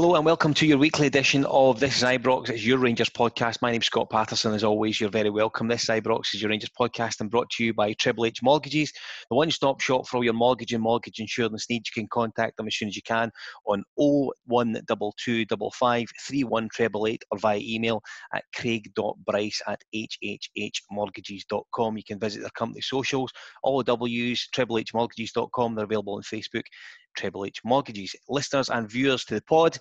[0.00, 2.48] Hello and welcome to your weekly edition of This is Ibrox.
[2.48, 3.60] It's your Rangers podcast.
[3.60, 4.54] My name's Scott Patterson.
[4.54, 5.68] As always, you're very welcome.
[5.68, 8.94] This is Ibrox is your Rangers podcast and brought to you by Triple H Mortgages,
[9.28, 11.90] the one-stop shop for all your mortgage and mortgage insurance needs.
[11.94, 13.30] You can contact them as soon as you can
[13.66, 18.00] on 01225 31888 or via email
[18.34, 21.98] at craig.bryce at hhhmortgages.com.
[21.98, 23.30] You can visit their company socials,
[23.62, 25.74] all W's, triplehmortgages.com.
[25.74, 26.64] They're available on Facebook
[27.16, 28.14] Treble H Mortgages.
[28.28, 29.76] Listeners and viewers to the pod,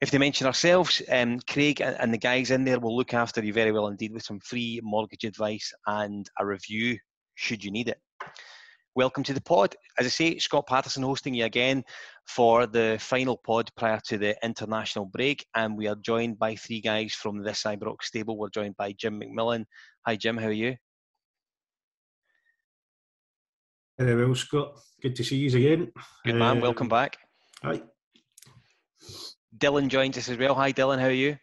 [0.00, 3.52] if they mention ourselves, um, Craig and the guys in there will look after you
[3.52, 6.98] very well indeed with some free mortgage advice and a review
[7.36, 7.98] should you need it.
[8.96, 9.74] Welcome to the pod.
[9.98, 11.82] As I say, Scott Patterson hosting you again
[12.28, 15.44] for the final pod prior to the international break.
[15.56, 18.38] And we are joined by three guys from this Ibrox stable.
[18.38, 19.64] We're joined by Jim McMillan.
[20.06, 20.36] Hi, Jim.
[20.36, 20.76] How are you?
[23.98, 24.80] Very well, Scott.
[25.00, 25.92] Good to see you again.
[26.24, 26.58] Good man.
[26.58, 27.18] Uh, Welcome back.
[27.62, 27.80] Hi.
[29.56, 30.54] Dylan joins us as well.
[30.54, 30.98] Hi, Dylan.
[30.98, 31.36] How are you?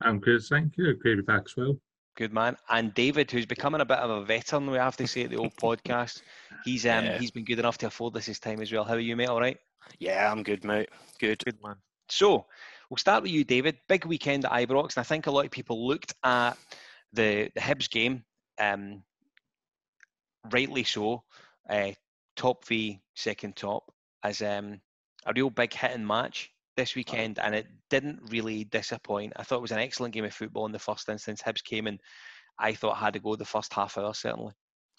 [0.00, 0.94] I'm good, thank you.
[0.94, 1.78] Great to be back as well.
[2.16, 2.56] Good man.
[2.70, 5.36] And David, who's becoming a bit of a veteran, we have to say, at the
[5.36, 6.22] old podcast.
[6.64, 7.18] He's um yeah.
[7.18, 8.84] he's been good enough to afford this his time as well.
[8.84, 9.28] How are you, mate?
[9.28, 9.58] All right?
[9.98, 10.88] Yeah, I'm good, mate.
[11.20, 11.44] Good.
[11.44, 11.76] Good man.
[12.08, 12.46] So
[12.88, 13.76] we'll start with you, David.
[13.86, 16.56] Big weekend at Ibrox, and I think a lot of people looked at
[17.12, 18.24] the the Hibs game,
[18.58, 19.02] um,
[20.50, 21.22] rightly so
[21.68, 21.92] uh,
[22.36, 23.84] top v second top
[24.22, 24.80] as um,
[25.26, 29.32] a real big hitting match this weekend, and it didn't really disappoint.
[29.36, 31.42] I thought it was an excellent game of football in the first instance.
[31.42, 32.00] Hibs came and
[32.58, 34.52] I thought had to go the first half hour certainly.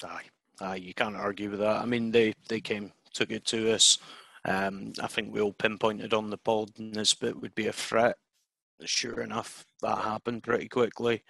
[0.04, 0.26] Aye,
[0.62, 1.82] aye, you can't argue with that.
[1.82, 4.00] I mean, they they came took it to us.
[4.46, 8.16] Um, I think we all pinpointed on the pod Nisbet would be a threat.
[8.86, 11.24] Sure enough, that happened pretty quickly.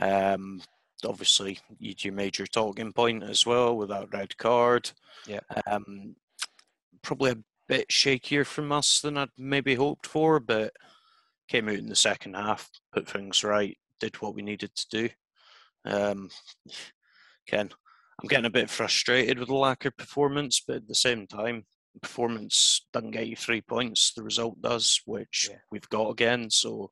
[0.00, 0.62] Um,
[1.04, 4.90] obviously you, your talking point as well with that red card.
[5.26, 5.40] Yeah.
[5.66, 6.16] Um,
[7.02, 7.38] probably a
[7.68, 10.72] bit shakier from us than I'd maybe hoped for, but
[11.48, 15.08] came out in the second half, put things right, did what we needed to do.
[15.84, 16.30] Um,
[17.46, 17.70] Ken,
[18.20, 21.64] I'm getting a bit frustrated with the lack of performance, but at the same time,
[22.00, 24.12] performance doesn't get you three points.
[24.12, 25.58] The result does, which yeah.
[25.70, 26.50] we've got again.
[26.50, 26.90] So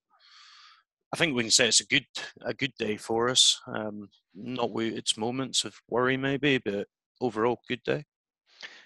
[1.13, 2.07] I think we can say it's a good
[2.43, 3.61] a good day for us.
[3.67, 6.87] Um, not with its moments of worry maybe, but
[7.21, 8.05] overall good day.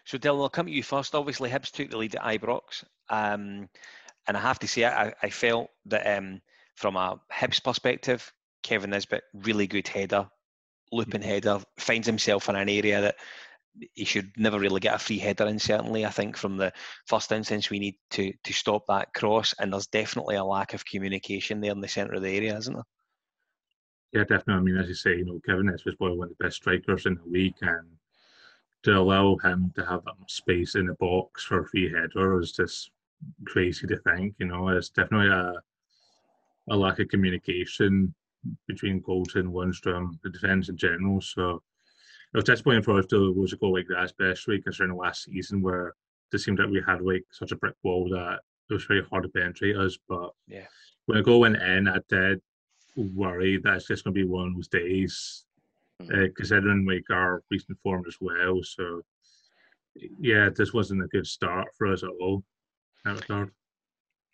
[0.04, 1.14] So Dylan, I'll come to you first.
[1.14, 3.68] Obviously, Hibs took the lead at Ibrox, um,
[4.26, 6.40] and I have to say I, I felt that um,
[6.76, 8.32] from a Hibs perspective,
[8.62, 10.28] Kevin Nisbet really good header,
[10.90, 11.30] looping mm-hmm.
[11.30, 13.16] header, finds himself in an area that
[13.94, 15.58] he should never really get a free header in.
[15.58, 16.72] Certainly, I think from the
[17.06, 20.84] first instance, we need to to stop that cross, and there's definitely a lack of
[20.84, 22.84] communication there in the centre of the area, isn't there?
[24.12, 24.54] Yeah, definitely.
[24.54, 26.56] I mean, as you say, you know, Kevin is was probably one of the best
[26.56, 27.88] strikers in the league, and
[28.82, 32.40] to allow him to have that much space in the box for a free header
[32.40, 32.90] is just
[33.46, 34.34] crazy to think.
[34.38, 35.54] You know, it's definitely a
[36.68, 38.14] a lack of communication
[38.66, 41.20] between Goldson, Lundstram, the defence in general.
[41.20, 41.62] So
[42.36, 45.62] was disappointing for us to lose a goal like that, especially considering the last season
[45.62, 45.94] where
[46.32, 48.40] it seemed that we had like such a brick wall that
[48.70, 49.98] it was very hard to penetrate us.
[50.08, 50.66] But yeah,
[51.06, 52.40] when I go went in, I did
[52.96, 55.44] worry that it's just going to be one of those days,
[56.02, 58.62] uh, considering like our recent form as well.
[58.62, 59.02] So
[59.94, 62.42] yeah, this wasn't a good start for us at all.
[63.04, 63.50] That regard.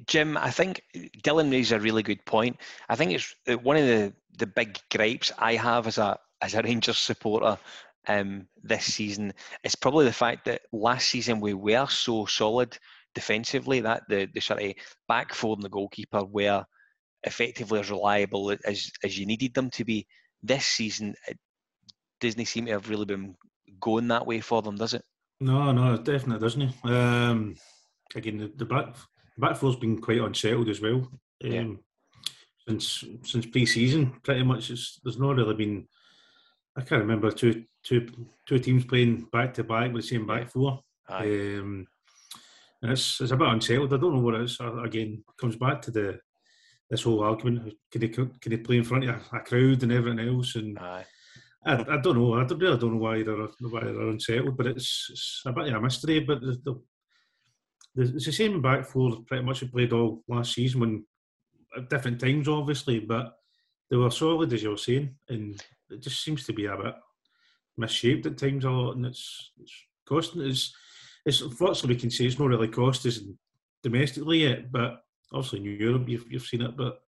[0.06, 2.56] Jim, I think Dylan raised a really good point.
[2.88, 6.54] I think it's uh, one of the, the big gripes I have as a as
[6.54, 7.58] a Rangers supporter
[8.08, 9.32] um, this season
[9.62, 12.76] is probably the fact that last season we were so solid
[13.14, 14.72] defensively that the, the sort of
[15.06, 16.64] back four and the goalkeeper were
[17.24, 20.06] effectively as reliable as as you needed them to be.
[20.42, 21.36] This season, it
[22.20, 23.34] doesn't seem to have really been
[23.80, 25.02] going that way for them, does it?
[25.40, 26.72] No, no, definitely doesn't.
[26.84, 27.56] Um,
[28.14, 28.94] again, the, the back
[29.36, 31.08] back four's been quite unsettled as well.
[31.44, 31.64] Um, yeah.
[32.68, 35.88] Since since pre-season, pretty much, it's, there's not really been.
[36.78, 38.08] I can't remember two two
[38.46, 40.80] two teams playing back to back with the same back four.
[41.08, 41.86] Um,
[42.82, 43.92] and it's it's a bit unsettled.
[43.92, 44.58] I don't know what it is.
[44.60, 46.20] Again, comes back to the
[46.88, 50.28] this whole argument: can they can they play in front of a, crowd and everything
[50.28, 50.54] else?
[50.54, 51.04] And Aye.
[51.66, 52.34] I, I don't know.
[52.34, 55.68] I don't, really don't know why they're why they're unsettled, but it's, it's a bit
[55.68, 56.20] of a mystery.
[56.20, 56.80] But the,
[57.96, 61.04] the, it's the same back four pretty much we played all last season when
[61.76, 63.34] at different times, obviously, but
[63.90, 65.60] they were solid as you were saying, and
[65.90, 66.94] it just seems to be a bit
[67.76, 69.72] misshaped at times a lot, and it's, it's
[70.06, 70.74] costing us.
[71.24, 73.20] It's unfortunately we can say it's not really cost us
[73.82, 75.02] domestically yet, but
[75.32, 77.00] obviously in Europe you've, you've seen it, but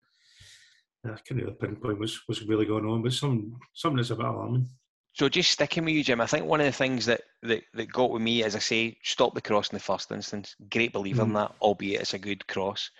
[1.07, 4.15] uh, I can't really pinpoint what's, what's really going on, but some something that's a
[4.15, 4.67] bit alarming.
[5.13, 7.91] So just sticking with you, Jim, I think one of the things that, that, that
[7.91, 10.55] got with me, as I say, stop the cross in the first instance.
[10.69, 11.27] Great believer mm.
[11.27, 12.91] in that, albeit it's a good cross.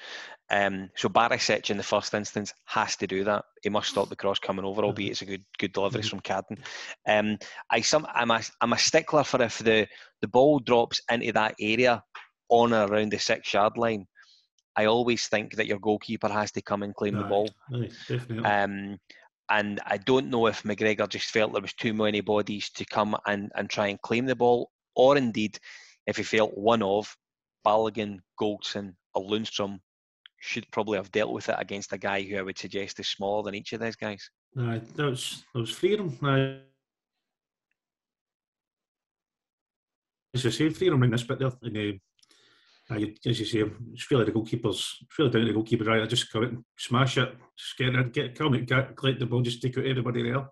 [0.52, 3.46] Um, so Barisic in the first instance has to do that.
[3.62, 6.10] He must stop the cross coming over, albeit it's a good good delivery mm.
[6.10, 6.58] from Cadden.
[7.08, 7.38] Um,
[7.70, 9.88] I some I'm a I'm a stickler for if the
[10.22, 12.04] the ball drops into that area
[12.50, 14.08] on or around the six yard line.
[14.76, 17.50] I always think that your goalkeeper has to come and claim the ball.
[18.08, 18.46] definitely.
[18.46, 18.98] Um,
[19.50, 23.16] and I don't know if McGregor just felt there was too many bodies to come
[23.26, 25.58] and, and try and claim the ball, or indeed
[26.06, 27.16] if he felt one of
[27.66, 29.80] Balogun, Goldson, or Lundstram
[30.40, 33.44] should probably have dealt with it against a guy who I would suggest is smaller
[33.44, 34.30] than each of those guys.
[34.58, 36.18] Aye, that was that was freedom.
[36.24, 36.60] Aye.
[40.34, 42.00] As I say, freedom in this bit there, and
[42.90, 42.96] uh,
[43.26, 43.64] as you say,
[43.94, 46.02] it's really the goalkeepers, it's really down to the goalkeeper, right?
[46.02, 49.20] I just come out and smash it, just get it, get come out, get, collect
[49.20, 50.48] the ball, just take out everybody there.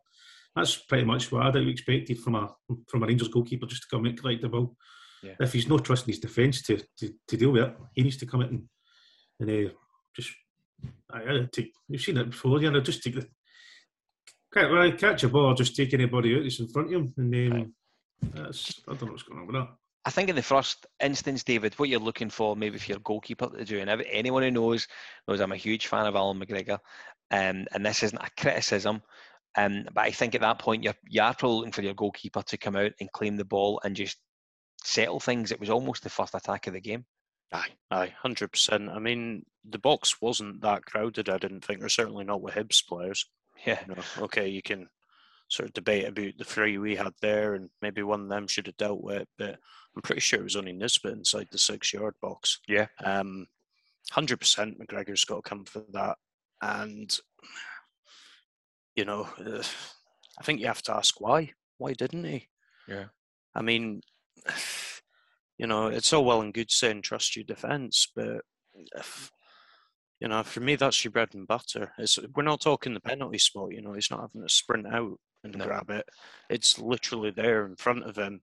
[0.56, 2.50] That's pretty much what have expected from a
[2.88, 4.76] from a Rangers goalkeeper, just to come and collect the ball.
[5.24, 5.34] Yeah.
[5.40, 8.26] If he's not trusting his defence to, to, to deal with it, he needs to
[8.26, 8.64] come out and,
[9.40, 9.72] and uh,
[10.16, 10.32] just
[11.12, 11.74] I, I take.
[11.88, 12.80] You've seen it before, yeah.
[12.80, 13.28] Just take the
[14.54, 17.52] can't, catch a ball, just take anybody out that's in front of him, and then
[17.52, 17.68] right.
[18.34, 19.70] that's I don't know what's going on with that.
[20.08, 23.50] I think in the first instance, David, what you're looking for, maybe for your goalkeeper
[23.50, 24.88] to do, and anyone who knows
[25.28, 26.80] knows I'm a huge fan of Alan McGregor,
[27.30, 29.02] um, and this isn't a criticism,
[29.58, 32.42] um, but I think at that point you're you are probably looking for your goalkeeper
[32.42, 34.18] to come out and claim the ball and just
[34.82, 35.52] settle things.
[35.52, 37.06] It was almost the first attack of the game.
[37.52, 38.88] Aye, aye, hundred percent.
[38.90, 41.28] I mean, the box wasn't that crowded.
[41.28, 43.26] I didn't think, or certainly not with Hibs players.
[43.66, 43.82] Yeah.
[43.86, 44.88] You know, okay, you can
[45.50, 48.68] sort of debate about the three we had there, and maybe one of them should
[48.68, 49.30] have dealt with it.
[49.38, 49.60] But
[49.98, 52.60] I'm pretty sure it was only Nisbet inside the six yard box.
[52.68, 52.86] Yeah.
[53.04, 53.48] Um,
[54.12, 56.18] hundred percent, McGregor's got to come for that,
[56.62, 57.20] and
[58.96, 59.64] you know, uh,
[60.38, 61.54] I think you have to ask why.
[61.80, 62.48] Why didn't he?
[62.88, 63.06] Yeah.
[63.56, 64.02] I mean,
[65.58, 68.42] you know, it's all well and good saying trust your defence, but
[68.96, 69.32] if,
[70.20, 71.92] you know, for me, that's your bread and butter.
[71.98, 73.72] It's, we're not talking the penalty spot.
[73.72, 75.66] You know, he's not having to sprint out and no.
[75.66, 76.08] grab it.
[76.52, 78.42] It's literally there in front of him.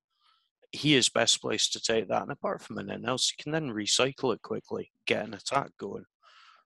[0.75, 2.23] He is best placed to take that.
[2.23, 6.05] And apart from anything else, he can then recycle it quickly, get an attack going,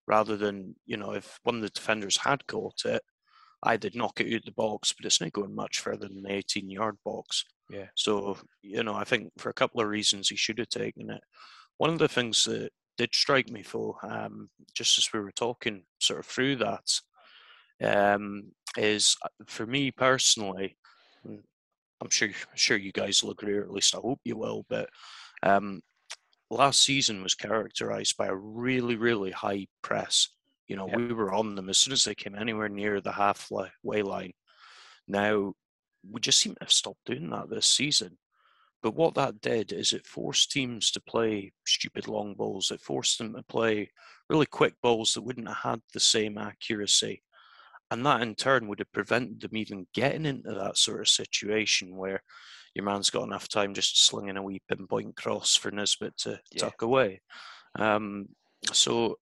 [0.06, 3.02] rather than you know, if one of the defenders had caught it,
[3.62, 6.32] I did knock it out the box, but it's not going much further than the
[6.32, 7.44] 18 yard box.
[7.70, 7.86] Yeah.
[7.94, 11.20] So, you know, I think for a couple of reasons he should have taken it.
[11.76, 15.84] One of the things that did strike me for um, just as we were talking
[16.00, 17.00] sort of through that
[17.82, 20.76] um, is uh, for me personally,
[22.00, 24.88] I'm sure sure you guys will agree, or at least I hope you will, but
[25.42, 25.82] um,
[26.50, 30.28] last season was characterized by a really, really high press.
[30.66, 30.96] You know, yep.
[30.96, 34.32] we were on them as soon as they came anywhere near the halfway line.
[35.06, 35.54] Now,
[36.08, 38.18] we just seem to have stopped doing that this season.
[38.82, 42.70] But what that did is it forced teams to play stupid long balls.
[42.70, 43.90] It forced them to play
[44.30, 47.22] really quick balls that wouldn't have had the same accuracy.
[47.90, 51.96] And that in turn would have prevented them even getting into that sort of situation
[51.96, 52.22] where
[52.74, 56.60] your man's got enough time just slinging a wee pinpoint cross for Nisbet to Yeah.
[56.60, 57.22] tuck away.
[57.78, 58.28] Um,
[58.72, 59.18] so,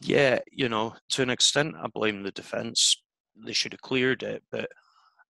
[0.00, 3.00] yeah, you know, to an extent, I blame the defence.
[3.36, 4.68] They should have cleared it, but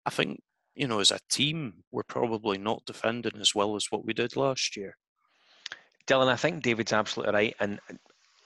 [0.05, 0.41] I think,
[0.75, 4.35] you know, as a team, we're probably not defending as well as what we did
[4.35, 4.95] last year.
[6.07, 7.79] Dylan, I think David's absolutely right, and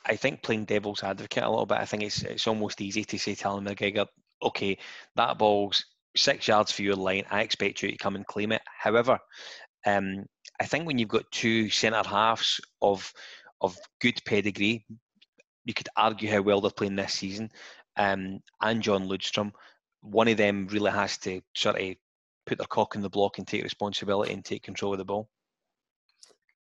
[0.10, 1.78] I think playing devil's advocate a little bit.
[1.78, 4.08] I think it's it's almost easy to say to Alan McGregor,
[4.42, 4.78] okay,
[5.16, 5.86] that ball's
[6.18, 7.26] six yards for your line.
[7.30, 8.64] I expect you to come and claim it.
[8.66, 9.20] However,
[9.86, 10.26] um,
[10.60, 13.14] I think when you've got two centre halves of
[13.62, 14.86] of good pedigree,
[15.66, 17.52] you could argue how well they're playing this season,
[17.96, 19.52] um, and John Lundstram,
[20.02, 21.96] one of them really has to sort of
[22.48, 25.30] put their cock in the block and take responsibility and take control of the ball.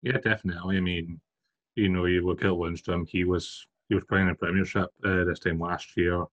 [0.01, 0.77] Yeah, definitely.
[0.77, 1.21] I mean,
[1.77, 5.23] you know, you look at Lundstram, he was he was playing in the Premiership uh,
[5.23, 6.25] this time last year.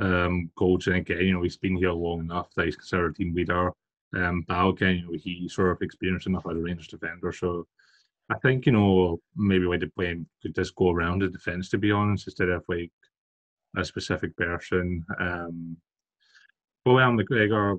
[0.00, 3.34] Um, Goldson again, you know, he's been here long enough that he's considered a team
[3.34, 3.70] leader.
[4.16, 7.30] Um, Balogun, you know, he sort of experienced enough as a Rangers defender.
[7.30, 7.66] So
[8.30, 11.78] I think, you know, maybe why the plan could just go around the defence, to
[11.78, 12.90] be honest, instead of like
[13.76, 15.04] a specific person.
[15.20, 15.76] Um,
[16.86, 17.78] well, McGregor,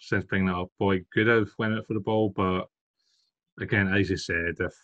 [0.00, 2.66] since bringing that up, boy, could have went out for the ball, but
[3.60, 4.74] again, as you said, if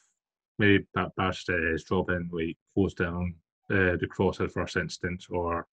[0.61, 3.35] maybe that Barstead is dropping, like close down
[3.71, 5.67] uh, the cross at first instance, or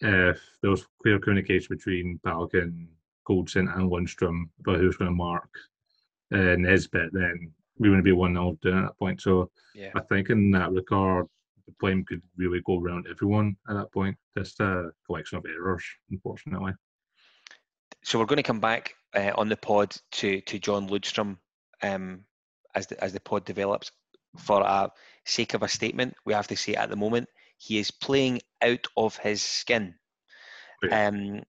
[0.00, 2.88] if there was clear communication between Balogun,
[3.28, 5.50] Goldson, and Lundstram about who's going to mark
[6.34, 9.20] uh, Nisbet, then we wouldn't be 1 0 down at that point.
[9.20, 9.90] So Yeah.
[9.94, 11.26] I think in that regard,
[11.66, 14.16] the blame could really go around everyone at that point.
[14.36, 16.72] Just a collection of errors, unfortunately.
[18.02, 21.36] so we're going to come back uh, on the pod to to John Lundstram
[21.82, 22.24] um,
[22.74, 23.90] as the as the pod develops.
[24.38, 24.90] For a
[25.26, 28.86] sake of a statement, we have to say at the moment he is playing out
[28.96, 29.94] of his skin.
[30.90, 31.42] Um,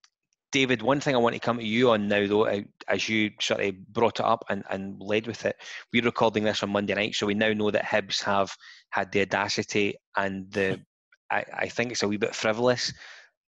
[0.51, 3.31] David, one thing I want to come to you on now, though, uh, as you
[3.41, 5.55] sort of brought it up and, and led with it,
[5.91, 8.55] we're recording this on Monday night, so we now know that Hibs have
[8.91, 10.79] had the audacity and the,
[11.31, 12.93] I, I think it's a wee bit frivolous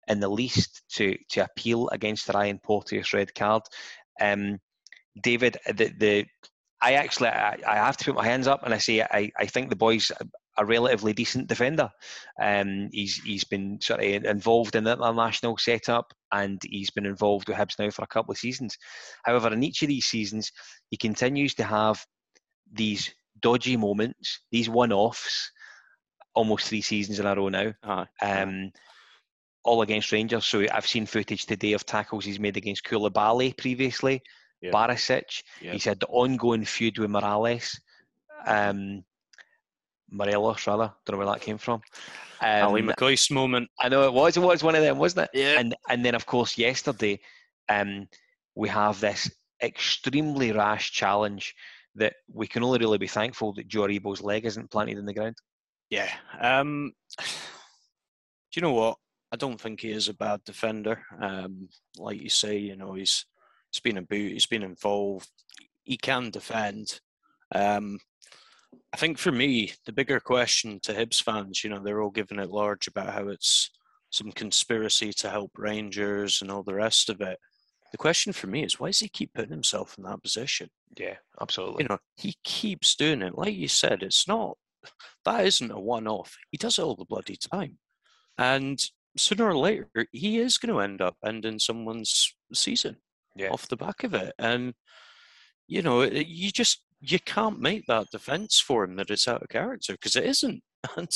[0.08, 3.62] in the least to to appeal against Ryan Porteous red card.
[4.20, 4.58] Um,
[5.20, 6.26] David, the the
[6.84, 9.46] I actually I, I have to put my hands up and I say I, I
[9.46, 10.12] think the boy's
[10.56, 11.90] a, relatively decent defender.
[12.40, 17.48] Um, he's he's been sort of involved in the international setup and he's been involved
[17.48, 18.76] with Hibs now for a couple of seasons.
[19.24, 20.52] However, in each of these seasons,
[20.90, 22.04] he continues to have
[22.70, 25.50] these dodgy moments, these one-offs,
[26.34, 27.72] almost three seasons in a row now.
[28.20, 28.70] Um,
[29.64, 30.44] all against Rangers.
[30.44, 34.22] So I've seen footage today of tackles he's made against Koulibaly previously,
[34.64, 34.70] Yeah.
[34.70, 35.42] Barisic.
[35.60, 37.78] He's had the ongoing feud with Morales.
[38.46, 39.04] Um,
[40.10, 40.92] Morelos, rather.
[41.04, 41.82] Don't know where that came from.
[42.40, 43.68] Um, Ally McCoist moment.
[43.78, 44.36] I know it was.
[44.36, 45.38] It was one of them, wasn't it?
[45.38, 45.58] Yeah.
[45.58, 47.20] And and then of course yesterday,
[47.68, 48.08] um,
[48.54, 49.30] we have this
[49.62, 51.54] extremely rash challenge
[51.96, 55.14] that we can only really be thankful that Joe Aribo's leg isn't planted in the
[55.14, 55.36] ground.
[55.90, 56.10] Yeah.
[56.40, 57.24] Um, do
[58.54, 58.98] you know what?
[59.32, 61.02] I don't think he is a bad defender.
[61.20, 61.68] Um,
[61.98, 63.26] like you say, you know, he's
[63.74, 65.28] he's been a boot, he's been involved.
[65.82, 67.00] He can defend.
[67.54, 67.98] Um,
[68.92, 72.38] I think for me, the bigger question to Hibs fans, you know, they're all giving
[72.38, 73.70] it large about how it's
[74.10, 77.38] some conspiracy to help Rangers and all the rest of it.
[77.90, 80.68] The question for me is why does he keep putting himself in that position?
[80.96, 81.84] Yeah, absolutely.
[81.84, 83.36] You know, he keeps doing it.
[83.36, 84.56] Like you said, it's not
[85.24, 86.36] that isn't a one off.
[86.50, 87.78] He does it all the bloody time.
[88.38, 88.80] And
[89.16, 92.96] sooner or later he is going to end up ending someone's season
[93.36, 93.48] Yeah.
[93.50, 94.34] off the back of it.
[94.38, 94.74] And
[95.66, 99.48] you know, you just you can't make that defense for him that it's out of
[99.48, 100.62] character because it isn't.
[100.96, 101.08] And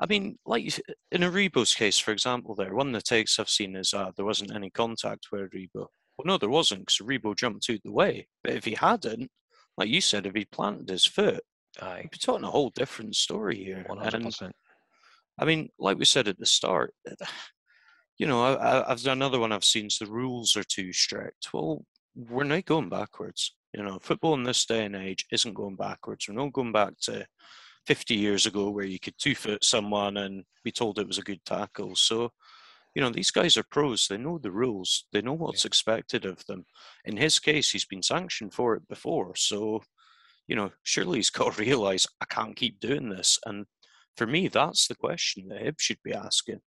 [0.00, 0.78] I mean, like
[1.10, 4.26] in Aribo's case, for example, there one of the takes I've seen is uh, there
[4.26, 5.86] wasn't any contact with Aribo.
[6.18, 8.26] Well, no, there wasn't because Aribo jumped out the way.
[8.42, 9.30] But if he hadn't,
[9.78, 11.40] like you said, if he planted his foot,
[11.80, 12.00] Aye.
[12.02, 13.84] we'd be talking a whole different story here.
[13.86, 14.54] One hundred percent.
[15.38, 16.92] I mean, like we said at the start,
[18.18, 19.86] you know, I, I've done another one I've seen.
[19.86, 21.52] is the rules are too strict.
[21.52, 23.54] Well, we're not going backwards.
[23.74, 26.26] You know, football in this day and age isn't going backwards.
[26.28, 27.26] We're not going back to
[27.86, 31.22] 50 years ago where you could two foot someone and be told it was a
[31.22, 31.94] good tackle.
[31.94, 32.30] So,
[32.94, 34.06] you know, these guys are pros.
[34.08, 35.04] They know the rules.
[35.12, 36.64] They know what's expected of them.
[37.04, 39.36] In his case, he's been sanctioned for it before.
[39.36, 39.82] So,
[40.48, 43.38] you know, surely he's got to realise I can't keep doing this.
[43.44, 43.66] And
[44.16, 46.60] for me, that's the question that Hib should be asking.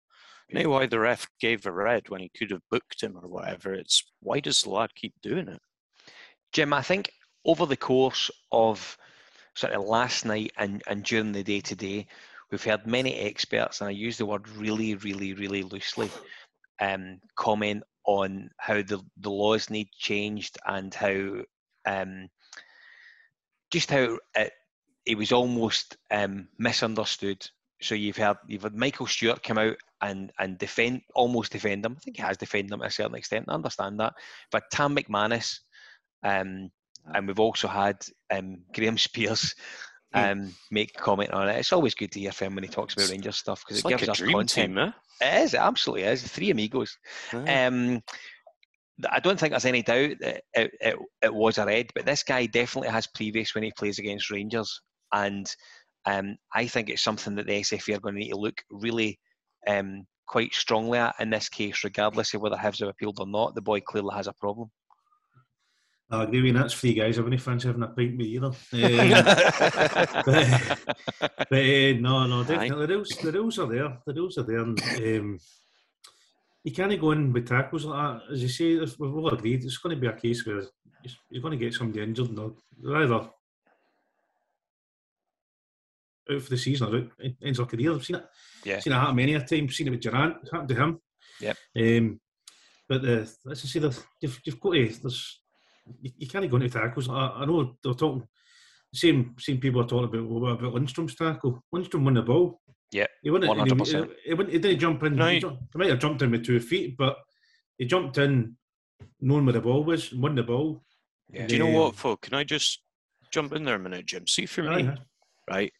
[0.50, 3.75] Not why the ref gave a red when he could have booked him or whatever.
[3.75, 5.61] It's why does the lad keep doing it?
[6.53, 7.11] Jim, I think
[7.45, 8.97] over the course of
[9.55, 12.07] sort of last night and, and during the day today,
[12.50, 16.11] we've heard many experts, and I use the word really, really, really loosely,
[16.81, 21.43] um, comment on how the, the laws need changed and how
[21.87, 22.29] um,
[23.71, 24.53] just how it,
[25.05, 27.49] it was almost um, misunderstood.
[27.80, 31.97] So you've had you've had Michael Stewart come out and and defend almost defend him.
[31.97, 33.47] I think he has defended him to a certain extent.
[33.49, 34.14] I understand that.
[34.50, 35.61] But Tam McManus,
[36.23, 36.71] um,
[37.14, 39.54] and we've also had um, Graham Spiers
[40.14, 41.56] um, make comment on it.
[41.56, 43.85] It's always good to hear from him when he talks about Rangers stuff because it
[43.85, 44.49] like gives us content.
[44.49, 44.90] team, eh?
[45.21, 46.23] It is, it absolutely is.
[46.23, 46.97] Three amigos.
[47.33, 48.02] Um,
[49.11, 52.23] I don't think there's any doubt that it, it, it was a red, but this
[52.23, 54.80] guy definitely has previous when he plays against Rangers.
[55.12, 55.47] And
[56.07, 59.19] um, I think it's something that the SFA are going to need to look really
[59.67, 63.55] um, quite strongly at in this case, regardless of whether Hibs have appealed or not.
[63.55, 64.71] The boy clearly has a problem.
[66.09, 67.19] I agree with you, that's you guys.
[67.19, 68.47] I wouldn't fancy having a pint with either.
[68.47, 68.55] Um,
[70.25, 70.79] but
[71.51, 73.99] but uh, no, no, definitely the rules, the rules are there.
[74.07, 74.61] The rules are there.
[74.61, 75.39] And, um,
[76.63, 78.33] you can't go in with tackles like that.
[78.33, 80.71] As you say, we've all agreed, it's going to be a case where you're-
[81.31, 82.29] you're going to get somebody injured.
[82.29, 83.29] And they're either
[86.30, 87.11] out for the season or out,
[87.42, 87.92] ends their career.
[87.92, 88.25] I've seen it.
[88.64, 88.80] Yeah.
[88.80, 89.68] Seen it happen many a time.
[89.68, 90.37] Seen it with Durrant.
[90.42, 91.00] It's happened to him.
[91.40, 91.56] Yep.
[91.78, 92.21] Um,
[92.88, 94.88] but the, as I say, the, you've, you've got to.
[94.88, 95.40] There's,
[96.00, 97.09] you, you can't go into tackles.
[97.09, 98.26] I, I know they're talking.
[98.95, 101.62] Same same people are talking about what about Lundstram's tackle.
[101.75, 102.61] Lundstram won the ball.
[102.92, 103.49] Yeah, He wouldn't.
[103.49, 104.11] one hundred He, percent.
[104.25, 105.16] he, wouldn't- he didn't jump in.
[105.16, 107.16] No, he, he- he might have jumped in with two feet, but
[107.78, 108.56] he jumped in
[109.21, 110.83] knowing where the ball was, won the ball.
[111.35, 112.23] Do you know Um, what, folk?
[112.23, 112.80] Can I just
[113.33, 114.26] jump in there a minute, Jim?
[114.28, 114.97] See for Aye, me, aye.
[115.50, 115.73] right?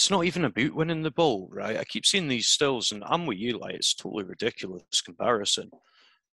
[0.00, 1.76] It's not even about winning the ball, right?
[1.76, 5.70] I keep seeing these stills, and I'm with you, like it's totally ridiculous comparison.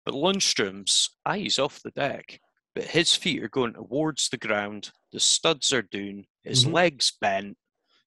[0.03, 2.41] But Lundstram's eyes off the deck,
[2.75, 4.91] but his feet are going towards the ground.
[5.13, 6.25] The studs are doing.
[6.43, 6.73] His Mhm.
[6.73, 7.57] legs bent.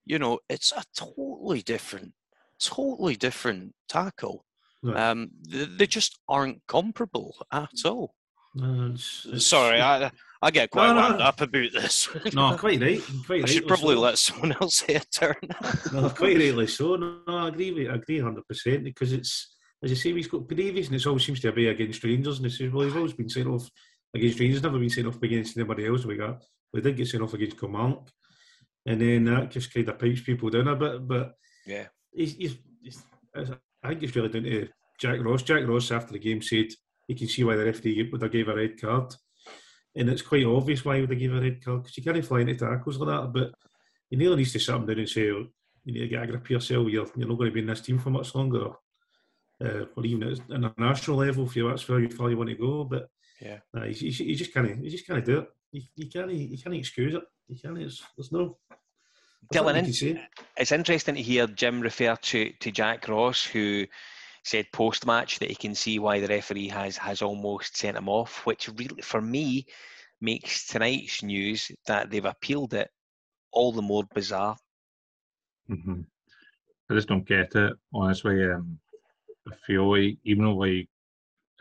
[0.04, 2.12] You know, it's a totally different,
[2.60, 4.44] totally different tackle.
[4.82, 4.98] Right.
[4.98, 8.15] Um, they, they just aren't comparable at all.
[8.56, 10.10] No, it's- it's- Sorry, I
[10.42, 11.00] I get quite No, no.
[11.10, 12.08] wound up about this.
[12.34, 13.02] No, quite right.
[13.26, 13.48] Quite I right.
[13.48, 15.34] should probably let someone else say a turn.
[15.92, 16.96] no, quite rightly so.
[16.96, 20.26] No, no, I agree with I agree hundred percent because it's as you say, he's
[20.28, 22.96] got previous and it always seems to be against Rangers and he says, Well he's
[22.96, 23.68] always been sent off
[24.14, 26.42] against Rangers, never been sent off against anybody else we got.
[26.72, 28.08] We did get sent off against Kilmarnock.
[28.86, 31.06] And then that just kind of pipes people down a bit.
[31.06, 31.32] But
[31.66, 31.86] Yeah.
[32.14, 33.02] he's, he's, he's
[33.34, 35.42] I think it's really down to Jack Ross.
[35.42, 36.66] Jack Ross after the game said
[37.06, 39.14] he can see why the referee would have gave a red card.
[39.94, 42.24] And it's quite obvious why he would have gave a red card because you can't
[42.24, 43.32] fly into tackles like that.
[43.32, 43.52] But
[44.10, 45.46] he nearly needs to sit him down and say, oh,
[45.84, 46.88] you need to get a grip of yourself.
[46.88, 48.64] You're, you're not going to be in this team for much longer.
[48.66, 48.78] Or,
[49.64, 52.50] uh, or even at an international level, if you that's where you far you want
[52.50, 52.84] to go.
[52.84, 53.08] But
[53.40, 53.58] Yeah.
[53.76, 55.48] uh, you, you, you just can't, you just can't do it.
[55.72, 57.22] You, you can't, you can't excuse it.
[57.48, 57.78] You can't.
[57.78, 58.58] It's, there's no.
[59.54, 60.20] Dylan,
[60.56, 63.86] it's interesting to hear Jim refer to, to Jack Ross, who
[64.46, 68.08] said post match that he can see why the referee has has almost sent him
[68.08, 69.66] off, which really, for me,
[70.20, 72.88] makes tonight's news that they've appealed it
[73.50, 74.56] all the more bizarre.
[75.68, 76.02] hmm
[76.88, 78.44] I just don't get it, honestly.
[78.44, 78.78] Um,
[79.50, 80.88] I feel like even though like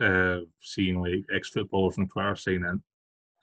[0.00, 2.80] uh, seeing like ex footballers on Twitter saying that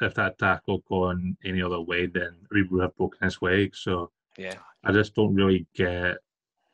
[0.01, 3.75] if that tackle gone any other way, then he would have broken his leg.
[3.75, 4.59] So Yeah.
[4.85, 6.17] I just don't really get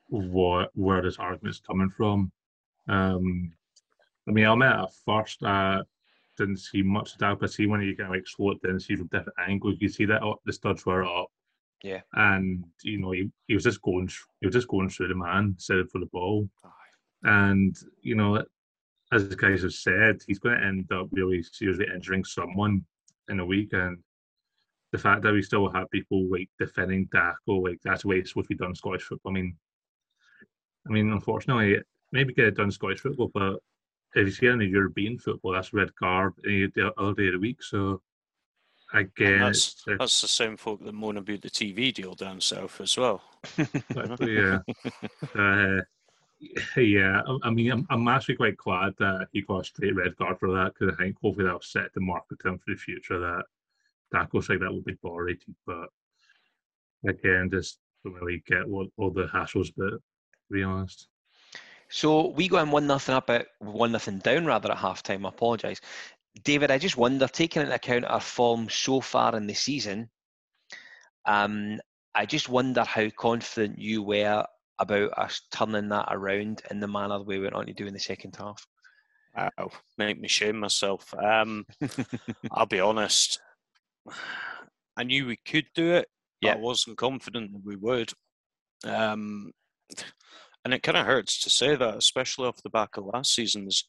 [0.10, 2.32] what where this argument's coming from.
[2.88, 3.52] Um,
[4.28, 5.82] I mean, I met at first I
[6.38, 8.80] didn't see much of that, but see when you kind of like slow it down,
[8.80, 11.28] see from different angles, you see that oh, the studs were up,
[11.84, 12.02] Yeah.
[12.14, 15.56] and you know he, he was just going he was just going through the man,
[15.58, 16.48] set it for the ball,
[17.24, 18.44] and you know
[19.12, 22.86] as the guys have said, he's going to end up really seriously injuring someone
[23.28, 23.98] in a week, and
[24.92, 28.30] the fact that we still have people like defending tackle, like that's the way it's
[28.30, 29.32] supposed to be done in Scottish football.
[29.32, 29.56] I mean,
[30.88, 31.78] I mean, unfortunately,
[32.12, 33.60] maybe get it done Scottish football, but
[34.16, 37.40] if you see the European football, that's red card any the other day of the
[37.40, 37.62] week.
[37.62, 38.02] So
[38.94, 42.42] again, And that's, uh, that's the same folk that moan about the TV deal down
[42.42, 43.22] south as well.
[44.20, 44.60] Yeah.
[45.36, 45.82] uh,
[46.78, 50.18] yeah, I, I mean, I'm, I'm actually quite glad that he got a straight red
[50.18, 52.78] card for that because I think hopefully that'll set the mark with him for the
[52.78, 53.44] future that
[54.14, 55.54] tackles like that will be tolerated.
[55.68, 55.90] But
[57.08, 60.00] again, just don't really get what all the hassles, but to
[60.52, 61.09] be honest.
[61.90, 65.26] So we go in one nothing up at one nothing down rather at half time.
[65.26, 65.82] I apologise.
[66.44, 70.10] David, I just wonder, taking into account our form so far in the season,
[71.26, 71.80] um,
[72.14, 74.46] I just wonder how confident you were
[74.78, 78.00] about us turning that around in the manner we went on to do in the
[78.00, 78.66] second half.
[79.36, 81.14] Wow, make me shame myself.
[81.16, 81.66] Um,
[82.52, 83.40] I'll be honest.
[84.96, 86.08] I knew we could do it.
[86.42, 88.12] but I wasn't confident that we would.
[88.84, 89.52] Um,
[90.70, 93.86] and it kind of hurts to say that, especially off the back of last season's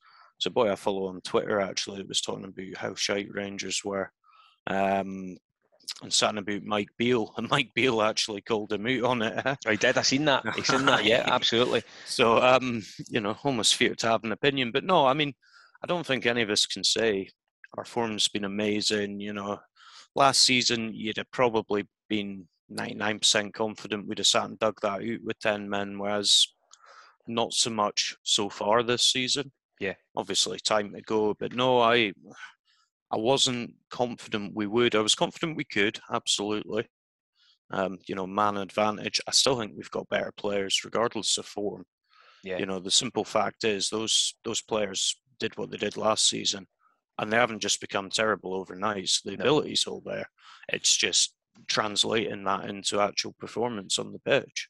[0.47, 4.11] a boy I follow on Twitter actually that was talking about how shite Rangers were.
[4.67, 5.37] Um,
[6.03, 9.59] and saying about Mike Beale, and Mike Beale actually called him out on it.
[9.67, 9.99] I did.
[9.99, 10.43] I seen that.
[10.47, 11.05] I seen that.
[11.05, 11.83] Yeah, absolutely.
[12.07, 15.35] So, um, you know, almost fear to have an opinion, but no, I mean,
[15.85, 17.29] I don't think any of us can say
[17.77, 19.21] our form's been amazing.
[19.21, 19.61] You know,
[20.15, 25.23] last season you'd have probably been 99% confident we'd have sat and dug that out
[25.23, 26.47] with 10 men, whereas
[27.35, 29.53] not so much so far this season.
[29.79, 29.95] Yeah.
[30.15, 32.13] Obviously, time to go, but no, I
[33.13, 34.95] I wasn't confident we would.
[34.95, 36.87] I was confident we could, absolutely.
[37.73, 39.21] Um, you know, man advantage.
[39.27, 41.85] I still think we've got better players, regardless of form.
[42.43, 42.59] Yeah.
[42.59, 46.67] You know, the simple fact is those those players did what they did last season,
[47.19, 49.09] and they haven't just become terrible overnight.
[49.09, 49.43] So the No.
[49.43, 50.29] ability's all there.
[50.69, 51.35] It's just
[51.69, 54.69] translating that into actual performance on the pitch.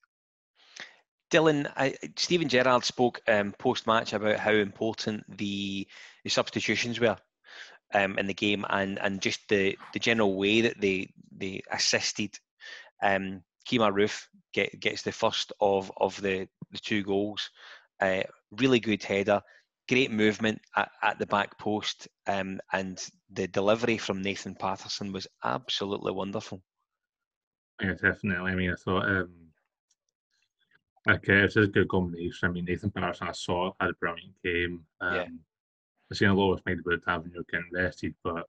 [1.30, 5.86] Dylan, I, Steven Gerrard spoke um, post match about how important the,
[6.24, 7.16] the substitutions were
[7.94, 12.38] um, in the game and, and just the, the general way that they they assisted.
[13.02, 17.50] Um, Kemar Roofe get, gets the first of, of the, the two goals.
[18.00, 19.42] Uh, really good header,
[19.88, 25.26] great movement at, at the back post, um, and the delivery from Nathan Patterson was
[25.44, 26.62] absolutely wonderful.
[27.80, 28.52] Yeah, definitely.
[28.52, 29.49] I mean, I thought, um,
[31.08, 32.48] okay, it's a good combination.
[32.48, 34.84] I mean, Nathan Patterson, I saw had a brilliant game.
[35.00, 35.26] Um, Yeah.
[36.10, 38.48] I've seen a lot of made about Tavernier getting rested, but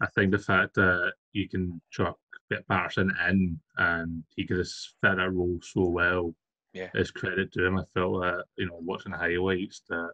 [0.00, 2.18] I think the fact that you can chuck
[2.50, 6.34] get Patterson in and he could just fit that role so well
[6.72, 6.90] Yeah.
[6.94, 7.78] is credit to him.
[7.78, 10.10] I felt that, you know, watching the highlights that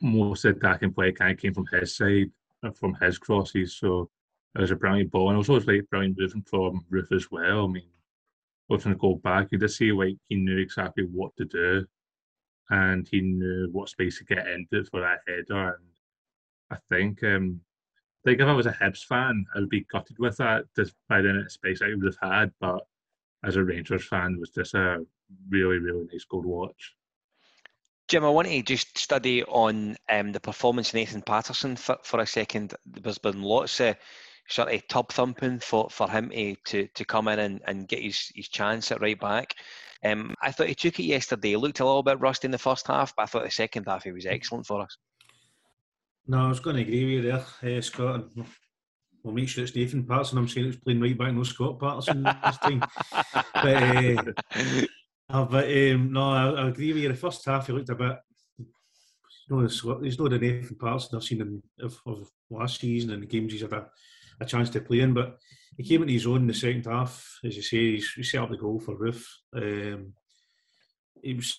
[0.00, 2.30] most of the attacking play kind of came from his side,
[2.62, 3.76] uh, from his crosses.
[3.76, 4.10] So
[4.54, 7.30] it was a brilliant ball, and also it was like brilliant movement from Roofe as
[7.30, 7.64] well.
[7.64, 7.88] I mean,
[8.68, 11.86] watching the goal back, you just see like he knew exactly what to do,
[12.70, 15.76] and he knew what space to get into for that header.
[15.76, 15.84] And
[16.70, 17.60] I think, um,
[18.24, 21.20] I think if I was a Hibs fan, I'd be gutted with that just by
[21.20, 22.52] the amount space I would have had.
[22.60, 22.86] But
[23.44, 25.04] as a Rangers fan, it was just a
[25.48, 26.94] really, really nice goal to watch.
[28.06, 32.20] Jim, I want to just study on um, the performance of Nathan Patterson for, for
[32.20, 32.74] a second.
[32.84, 33.96] There's been lots of
[34.48, 38.02] sort of tub thumping for, for him to, to, to come in and, and get
[38.02, 39.54] his, his chance at right back.
[40.04, 41.50] Um, I thought he took it yesterday.
[41.50, 43.84] He looked a little bit rusty in the first half, but I thought the second
[43.86, 44.96] half he was excellent for us.
[46.26, 48.24] No, I was going to agree with you there, uh, Scott.
[48.36, 48.46] we'll-
[49.32, 50.36] make sure it's Nathan Patterson.
[50.36, 52.84] I'm saying it's playing right back, no Scott Patterson this time.
[53.54, 54.32] But, uh,
[55.30, 57.08] uh, but um, no, I, I agree with you.
[57.08, 58.18] The first half, he looked a bit.
[59.48, 63.22] Not, the- he's not the Nathan Patterson I've seen in, of, of last season and
[63.22, 63.86] the games he's had a,
[64.40, 65.14] a chance to play in.
[65.14, 65.38] But
[65.76, 67.38] he came into his own in the second half.
[67.44, 69.26] As you say, he set up the goal for Roofe.
[69.54, 70.14] Um,
[71.22, 71.58] he was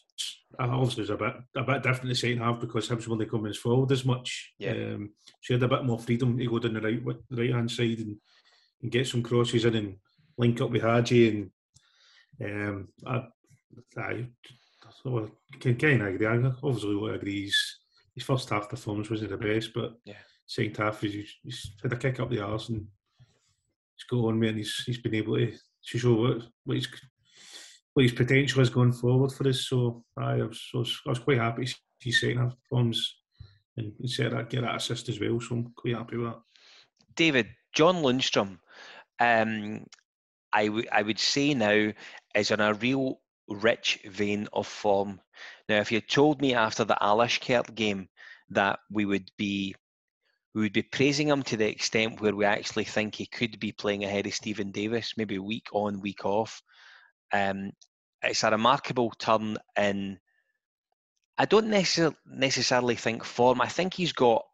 [0.59, 3.49] obviously was a bit a bit different in the second half because Hibs weren't coming
[3.49, 4.53] as forward as much.
[4.59, 4.71] Yeah.
[4.71, 5.11] Um,
[5.41, 7.71] so he had a bit more freedom to go down the right the right hand
[7.71, 8.17] side and,
[8.81, 9.95] and get some crosses in and
[10.37, 11.51] link up with Hagi and
[12.43, 13.23] um, I,
[13.97, 14.27] I,
[15.05, 15.27] I
[15.59, 16.27] can kind of agree.
[16.27, 17.43] I obviously agree.
[17.45, 17.77] His,
[18.13, 20.13] his first half performance wasn't the best, but Yeah.
[20.47, 22.85] Second half he's, he's had a kick up the arse and
[23.95, 26.87] he's got on me and he's he's been able to, to show what what his
[27.93, 29.67] what his potential is going forward for us.
[29.67, 33.15] So I was, I was, I was quite happy to see second half performance
[33.77, 35.39] and set that get that assist as well.
[35.39, 36.41] So I'm quite happy with that.
[37.15, 38.59] David, John Lundstram,
[39.19, 39.85] um,
[40.53, 41.91] I would I would say now
[42.35, 45.19] is in a real rich vein of form.
[45.69, 48.09] Now, if you told me after the Alashkert game
[48.49, 49.75] that we would be
[50.55, 53.73] we would be praising him to the extent where we actually think he could be
[53.73, 56.61] playing ahead of Steven Davis, maybe week on, week off.
[57.33, 57.71] Um,
[58.23, 60.17] it's a remarkable turn in.
[61.37, 63.59] I don't necessar- necessarily think form.
[63.59, 64.45] I think he's got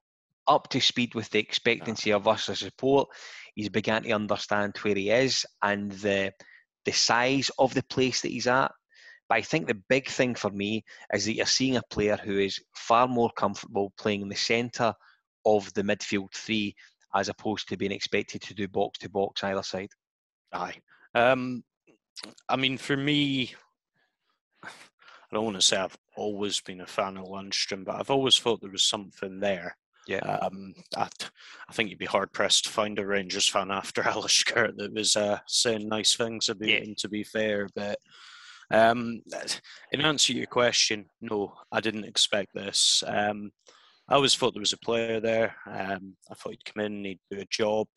[0.48, 3.08] up to speed with the expectancy of us as support.
[3.54, 6.34] He's began to understand where he is and the
[6.84, 8.72] the size of the place that he's at.
[9.30, 10.84] But I think the big thing for me
[11.14, 14.96] is that you're seeing a player who is far more comfortable playing in the centre
[15.45, 16.75] of the midfield three
[17.13, 19.89] as opposed to being expected to do box to box either side.
[20.54, 20.75] Aye.
[21.13, 21.63] Um,
[22.47, 23.54] I mean, for me,
[24.63, 24.69] I
[25.34, 28.62] don't want to say I've always been a fan of Lundstram, but I've always thought
[28.62, 29.75] there was something there.
[30.08, 30.19] Yeah.
[30.19, 31.08] Um, I,
[31.69, 35.15] I think you'd be hard pressed to find a Rangers fan after Alashkert that was
[35.15, 36.95] uh, saying nice things about him.
[36.97, 37.97] To be fair, but
[38.71, 39.21] um,
[39.91, 43.04] in answer to your question, no, I didn't expect this.
[43.06, 43.51] Um,
[44.12, 45.56] I always thought there was a player there.
[45.65, 47.88] Um, I thought he'd come in, and he'd do a job.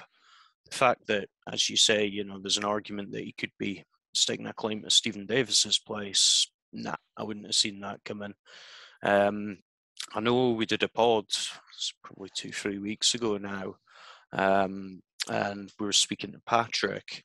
[0.70, 3.83] The fact that, as you say, you know, there's an argument that he could be
[4.14, 6.48] staking a claim to Steven Davis's place.
[6.72, 8.35] Nah, I wouldn't have seen that coming.
[9.03, 9.59] Um,
[10.14, 11.24] I know we did a pod
[12.05, 13.74] probably two, three weeks ago now,
[14.33, 17.24] um, and we were speaking to Patrick,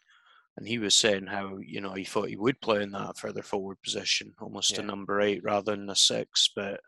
[0.58, 3.44] and he was saying how you know he thought he would play in that further
[3.44, 4.80] forward position, almost Yeah.
[4.80, 6.50] a number eight rather than a six.
[6.56, 6.80] But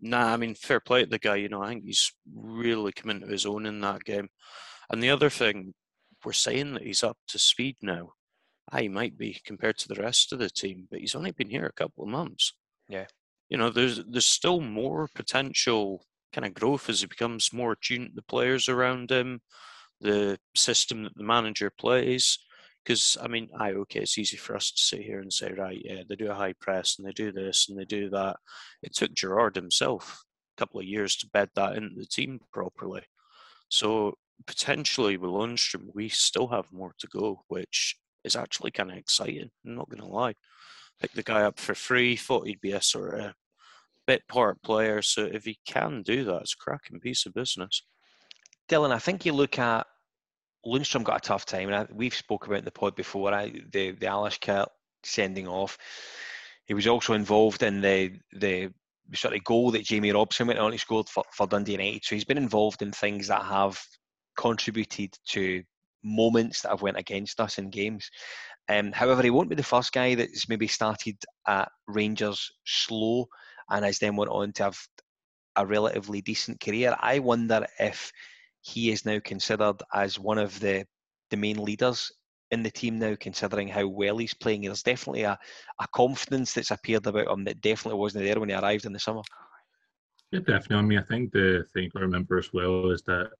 [0.00, 1.36] nah, I mean, fair play to the guy.
[1.36, 4.28] You know, I think he's really come into his own in that game.
[4.90, 5.74] And the other thing,
[6.24, 8.12] we're saying that he's up to speed now.
[8.72, 11.50] Ah, he might be compared to the rest of the team, but he's only been
[11.50, 12.52] here a couple of months.
[12.88, 13.06] Yeah.
[13.48, 18.08] You know, there's there's still more potential kind of growth as he becomes more attuned
[18.08, 19.40] to the players around him,
[20.00, 22.38] the system that the manager plays.
[22.86, 25.80] Because I mean, I okay, it's easy for us to sit here and say, right,
[25.84, 28.36] yeah, they do a high press and they do this and they do that.
[28.80, 30.24] It took Gerrard himself
[30.56, 33.02] a couple of years to bed that into the team properly.
[33.68, 34.14] So
[34.46, 39.50] potentially with Lundstram, we still have more to go, which is actually kind of exciting.
[39.66, 40.34] I'm not going to lie.
[41.00, 43.32] Picked the guy up for free, thought he'd be a sort of
[44.06, 45.02] bit part player.
[45.02, 47.82] So if he can do that, it's a cracking piece of business.
[48.68, 49.88] Dylan, I think you look at
[50.66, 53.32] Lundstram got a tough time, and I, we've spoke about the pod before.
[53.32, 54.66] I, the the Alish
[55.04, 55.78] sending off.
[56.66, 58.70] He was also involved in the the
[59.14, 60.72] sort of goal that Jamie Robson went on.
[60.72, 63.80] He scored for, for Dundee United, so he's been involved in things that have
[64.36, 65.62] contributed to
[66.02, 68.10] moments that have went against us in games.
[68.68, 73.26] Um, however, he won't be the first guy that's maybe started at Rangers slow
[73.70, 74.78] and has then went on to have
[75.56, 76.96] a relatively decent career.
[76.98, 78.12] I wonder if
[78.66, 80.84] he is now considered as one of the
[81.30, 82.12] the main leaders
[82.50, 84.62] in the team now, considering how well he's playing.
[84.62, 85.38] There's definitely a,
[85.80, 89.00] a confidence that's appeared about him that definitely wasn't there when he arrived in the
[89.00, 89.22] summer.
[90.30, 90.76] Yeah, definitely.
[90.76, 93.30] I mean, I think the thing to remember as well is that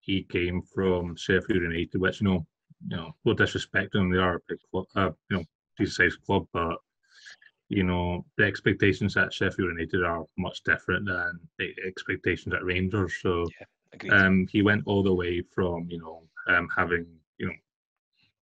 [0.00, 2.46] he came from Sheffield United, which you know,
[2.88, 5.44] you know, no disrespect to them, they are a big club, uh, you know,
[5.78, 6.76] decent sized club, but
[7.68, 13.14] you know, the expectations at Sheffield United are much different than the expectations at Rangers.
[13.22, 13.46] So
[14.10, 17.06] um, he went all the way from you know um, having
[17.38, 17.52] you know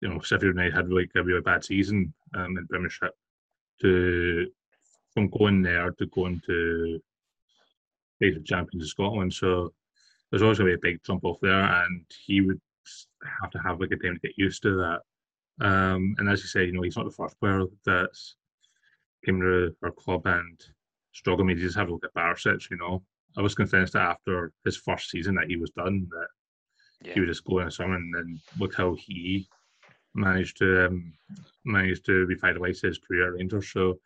[0.01, 3.15] you know Sheffield United had like a really bad season um, in Premiership
[3.81, 4.47] to
[5.13, 7.01] from going there to going to
[8.19, 9.33] basic champions of Scotland.
[9.33, 9.73] So
[10.29, 12.59] there's always going to be a big jump off there, and he would
[13.41, 15.65] have to have like a time to get used to that.
[15.65, 18.35] Um, and as you say, you know, he's not the first player that's
[19.25, 20.63] came to our club and
[21.11, 21.45] struggled.
[21.45, 23.03] I mean, you just have a look at Barisic, you know.
[23.37, 26.27] I was convinced that after his first season that he was done, that
[27.13, 29.47] he would just go in the summer and then look how he
[30.15, 31.13] managed to um,
[31.63, 33.71] managed to revitalise his career at Rangers.
[33.71, 33.99] So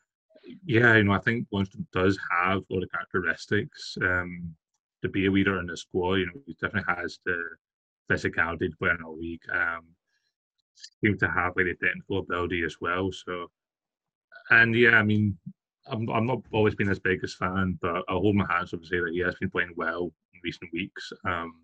[0.66, 4.54] yeah, you know, I think Lundstram does have all the characteristics um,
[5.02, 6.16] to be a leader in the squad.
[6.16, 7.42] You know, he definitely has the
[8.12, 9.42] physicality to play in the league.
[9.54, 9.84] Um,
[11.04, 13.12] seems to have like the technical ability as well.
[13.12, 13.50] So,
[14.50, 15.38] and yeah, I mean,
[15.88, 18.88] I'm I'm not always been his biggest fan, but I'll hold my hands up and
[18.88, 21.12] say that he has been playing well in recent weeks.
[21.26, 21.56] Um,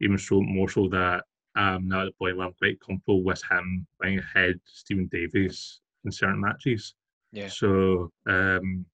[0.00, 1.24] even so, more so that
[1.56, 5.80] um, now at the point where I'm quite comfortable with him playing ahead Steven Davis
[6.04, 6.94] in certain matches.
[7.32, 7.48] Yeah.
[7.48, 8.84] So um,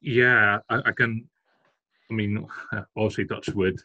[0.00, 1.28] yeah, I, I can.
[2.10, 2.46] I mean,
[2.96, 3.80] obviously touch wood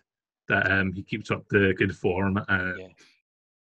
[0.49, 2.39] that um, he keeps up the good form.
[2.47, 2.91] and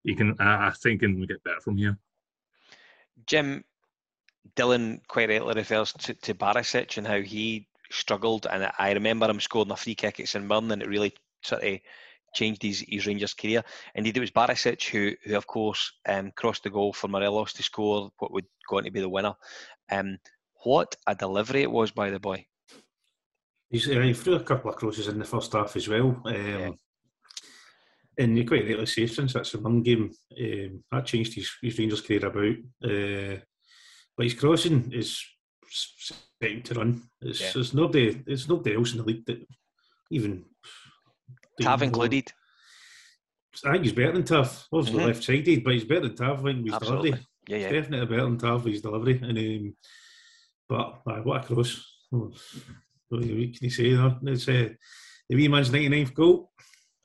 [0.05, 0.35] He can.
[0.41, 1.97] I, I think, can get better from here.
[3.27, 3.65] Jim,
[4.55, 8.47] Dylan quite rightly refers to, to Barisic and how he struggled.
[8.51, 11.65] And I remember him scoring a free kick at St Mirren and it really sort
[11.65, 11.79] of
[12.35, 13.65] changed his, his Rangers career.
[13.95, 17.63] Indeed, it was Barisic who, who of course, um, crossed the goal for Morelos to
[17.63, 19.35] score what would go on to be the winner.
[19.91, 20.19] Um,
[20.65, 22.47] what a delivery it was by the boy.
[23.71, 26.21] He's, uh, he threw a couple of crosses in the first half as well.
[26.27, 26.79] Um,
[28.19, 31.79] And you quite rightly say, since that's a one game, um, that changed his, his
[31.79, 32.57] Rangers career about.
[32.83, 33.41] Uh,
[34.17, 35.23] but his crossing is
[36.41, 37.03] time to run.
[37.23, 37.51] It's, Yeah.
[37.55, 38.11] There's nobody.
[38.27, 39.47] There's nobody else in the league that
[40.11, 40.45] even.
[41.61, 42.33] Tav included.
[43.65, 44.69] I think he's better than Tav.
[44.73, 45.07] Obviously Mhm.
[45.07, 46.41] left sided, but he's better than Tav.
[46.41, 47.11] I think with Absolutely.
[47.11, 47.27] delivery.
[47.49, 47.63] Yeah, yeah.
[47.69, 49.19] He's definitely better than Tav with his delivery.
[49.23, 49.77] And um,
[50.69, 51.85] but uh, what a cross!
[52.13, 52.33] Oh,
[53.09, 53.29] What can
[53.61, 53.91] you say?
[53.91, 54.69] It's uh,
[55.29, 56.53] the wee man's 99th goal.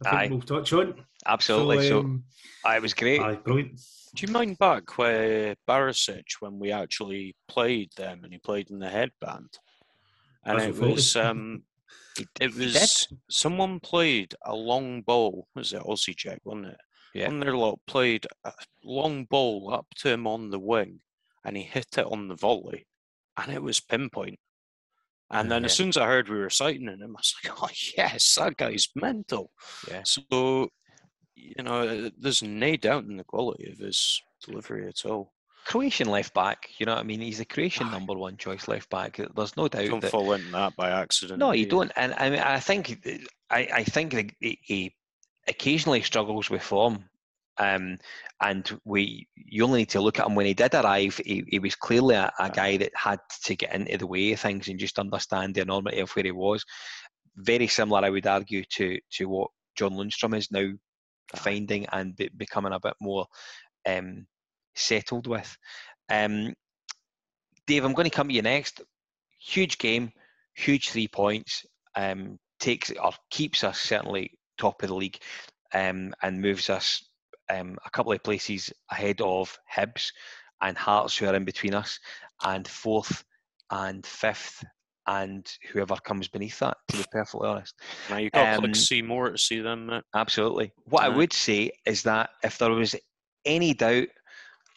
[0.03, 0.27] I think Aye.
[0.29, 1.05] we'll touch on.
[1.25, 1.87] Absolutely.
[1.87, 2.23] So, um,
[2.65, 3.21] aye, it was great.
[3.21, 3.79] Aye, brilliant.
[4.15, 8.79] Do you mind back where Barisic when we actually played them and he played in
[8.79, 9.57] the headband?
[10.45, 11.63] And That's it was um
[12.39, 16.77] it was someone played a long ball, was it Osijek, wasn't it?
[17.13, 17.27] Yeah.
[17.27, 20.99] On their lot played a long ball up to him on the wing
[21.43, 22.85] and he hit it on the volley
[23.37, 24.39] and it was pinpoint.
[25.33, 27.69] And then as soon as I heard we were citing him, I was like, oh
[27.97, 29.51] yes, that guy's mental.
[29.87, 30.01] Yeah.
[30.03, 30.69] So,
[31.35, 35.33] you know, there's no doubt in the quality of his delivery at all.
[35.65, 36.69] Croatian left back.
[36.77, 37.21] You know what I mean?
[37.21, 39.17] He's a Croatian number one choice left back.
[39.17, 39.87] There's no doubt.
[39.87, 41.39] Don't that, fall into that by accident.
[41.39, 41.91] No, you do don't.
[41.95, 43.07] And I mean, I think
[43.49, 44.95] I, I think he
[45.47, 47.05] occasionally struggles with form.
[47.57, 47.99] Um,
[48.41, 51.21] and we, you only need to look at him when he did arrive.
[51.23, 54.39] He, he was clearly a, a guy that had to get into the way of
[54.39, 56.65] things and just understand the enormity of where he was.
[57.35, 60.71] Very similar, I would argue, to to what John Lundstram is now
[61.35, 63.25] finding and be, becoming a bit more
[63.87, 64.25] um,
[64.75, 65.57] settled with.
[66.09, 66.53] Um,
[67.67, 68.81] Dave, I'm going to come to you next.
[69.39, 70.11] Huge game,
[70.53, 71.65] huge three points.
[71.95, 75.19] Um, takes or keeps us certainly top of the league,
[75.73, 77.03] um, and moves us
[77.49, 80.11] um, a couple of places ahead of Hibs
[80.61, 81.99] and Hearts, who are in between us,
[82.43, 83.23] and fourth
[83.71, 84.63] and fifth,
[85.07, 86.77] and whoever comes beneath that.
[86.89, 87.75] To be perfectly honest,
[88.09, 89.87] Now you've got to Um, click see more to see them.
[89.87, 90.03] Mate.
[90.15, 90.71] Absolutely.
[90.85, 92.95] What I would say is that if there was
[93.45, 94.07] any doubt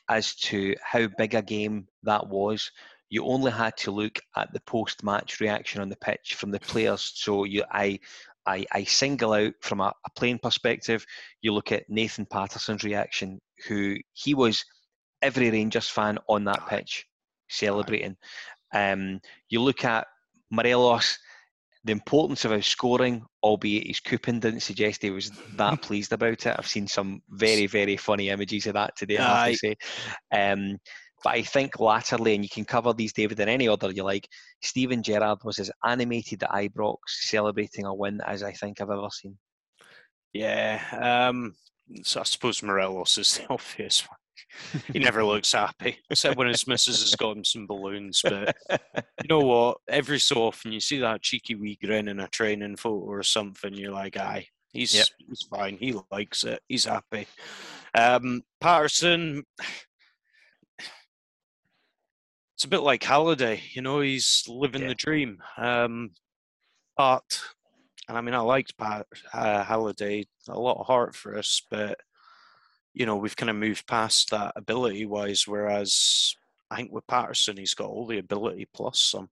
[0.09, 2.71] as to how big a game that was,
[3.11, 7.13] you only had to look at the post-match reaction on the pitch from the players.
[7.15, 7.99] So you, I,
[8.47, 11.07] I, I single out from a, a playing perspective.
[11.41, 14.65] You look at Nathan Patterson's reaction, who he was
[15.23, 17.07] every Rangers fan on that pitch
[17.49, 18.17] celebrating.
[18.75, 20.07] Um, you look at
[20.51, 21.19] Morelos
[21.85, 26.47] the importance of his scoring, albeit his coupon didn't suggest he was that pleased about
[26.47, 26.57] it.
[26.59, 29.77] I've seen some very, very funny images of that today, I have to say.
[30.33, 30.79] Um,
[31.23, 34.29] but I think latterly, and you can cover these, David, in any order you like,
[34.63, 39.09] Steven Gerrard was as animated at Ibrox celebrating a win as I think I've ever
[39.11, 39.37] seen.
[40.33, 41.29] Yeah.
[41.31, 41.55] Um,
[42.03, 44.19] so I suppose Morelos is the obvious one.
[44.93, 48.21] He never looks happy, except when his missus has got him some balloons.
[48.23, 48.57] But
[49.23, 49.79] you know what?
[49.89, 53.75] Every so often you see that cheeky wee grin in a training photo or something.
[53.75, 55.07] You're like, aye, he's Yep.
[55.29, 55.77] he's fine.
[55.79, 56.61] He likes it.
[56.69, 57.27] He's happy.
[57.95, 59.45] Um, Patterson.
[62.57, 64.01] It's a bit like Halliday, you know.
[64.01, 65.39] He's living the dream.
[65.57, 66.11] Um,
[66.97, 67.41] but,
[68.09, 71.99] and I mean, I liked Pat uh, Halliday a lot of heart for us, but
[72.95, 75.47] you know, we've kind of moved past that ability wise.
[75.47, 76.35] Whereas
[76.71, 79.29] I think with Patterson, he's got all the ability plus some.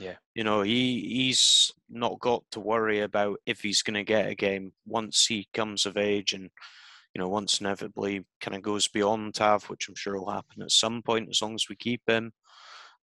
[0.00, 0.14] Yeah.
[0.34, 4.34] You know, he he's not got to worry about if he's going to get a
[4.34, 6.50] game once he comes of age and
[7.14, 10.70] you know once inevitably kind of goes beyond Tav, which I'm sure will happen at
[10.70, 12.32] some point as long as we keep him.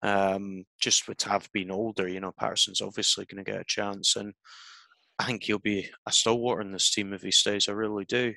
[0.02, 4.16] Um, just with Tav being older, you know, Patterson's obviously going to get a chance,
[4.16, 4.34] and
[5.20, 7.70] I think he'll be a stalwart in this team if he stays.
[7.70, 8.34] I really do.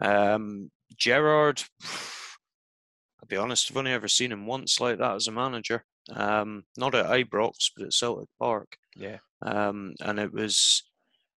[0.00, 5.32] Um, Gerrard, I'll be honest, I've only ever seen him once like that as a
[5.32, 5.84] manager.
[6.12, 8.76] Um, not at Ibrox, but at Celtic Park.
[8.96, 9.18] Yeah.
[9.42, 10.82] Um, and it was,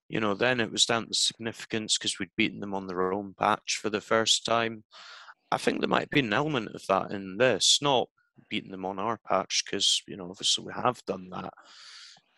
[0.08, 3.34] you know, then it was down to significance because we'd beaten them on their own
[3.38, 4.84] patch for the first time.
[5.50, 8.08] I think there might be an element of that in this, not
[8.50, 11.54] beating them on our patch because, you know, obviously we have done that.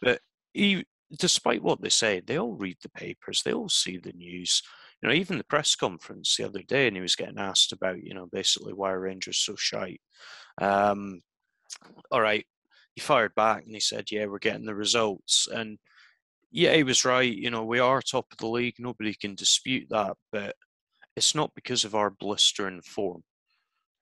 [0.00, 0.20] But
[0.52, 0.84] he,
[1.18, 4.62] despite what they say, they all read the papers, they all see the news.
[5.02, 8.02] You know, even the press conference the other day, and he was getting asked about,
[8.02, 10.00] you know, basically why Rangers so shite.
[10.60, 11.20] Um,
[12.10, 12.44] all right,
[12.94, 15.78] he fired back and he said, "Yeah, we're getting the results." And
[16.50, 17.32] yeah, he was right.
[17.32, 18.74] You know, we are top of the league.
[18.78, 20.56] Nobody can dispute that, but
[21.16, 23.22] it's not because of our blistering form.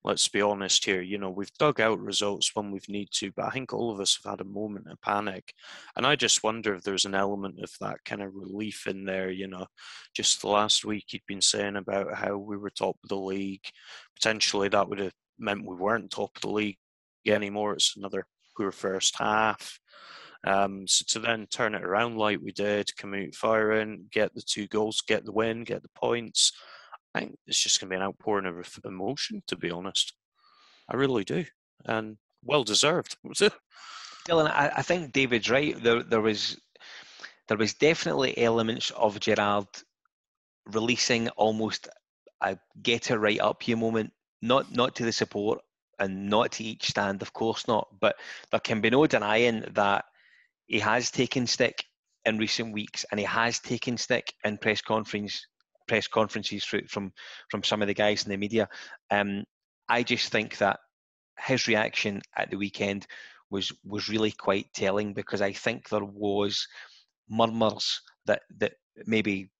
[0.06, 1.02] Let's be honest here.
[1.02, 3.98] You know, we've dug out results when we've need to, but I think all of
[3.98, 5.52] us have had a moment of panic,
[5.96, 9.30] and I just wonder if there's an element of that kind of relief in there.
[9.30, 9.66] You know,
[10.14, 13.64] just the last week he'd been saying about how we were top of the league.
[14.14, 16.78] Potentially, that would have meant we weren't top of the league
[17.26, 17.72] anymore.
[17.72, 19.80] It's another poor first half.
[20.46, 24.42] Um, so to then turn it around like we did, come out firing, get the
[24.42, 26.52] two goals, get the win, get the points.
[27.16, 30.12] I think it's just going to be an outpouring of emotion, to be honest.
[30.86, 31.46] I really do,
[31.86, 33.16] and well deserved.
[33.24, 35.82] Dylan, I, I think David's right.
[35.82, 36.60] There, there was,
[37.48, 39.66] there was definitely elements of Gerrard
[40.66, 41.88] releasing almost
[42.42, 44.12] a get it right up you moment.
[44.42, 45.60] Not, not to the support
[45.98, 47.88] and not to each stand, of course not.
[47.98, 48.16] But
[48.50, 50.04] there can be no denying that
[50.66, 51.82] he has taken stick
[52.26, 55.46] in recent weeks, and he has taken stick in press conference
[55.86, 57.12] press conferences from
[57.50, 58.68] from some of the guys in the media.
[59.10, 59.44] Um,
[59.88, 60.80] I just think that
[61.38, 63.06] his reaction at the weekend
[63.50, 66.66] was was really quite telling because I think there was
[67.28, 68.74] murmurs that that
[69.06, 69.50] maybe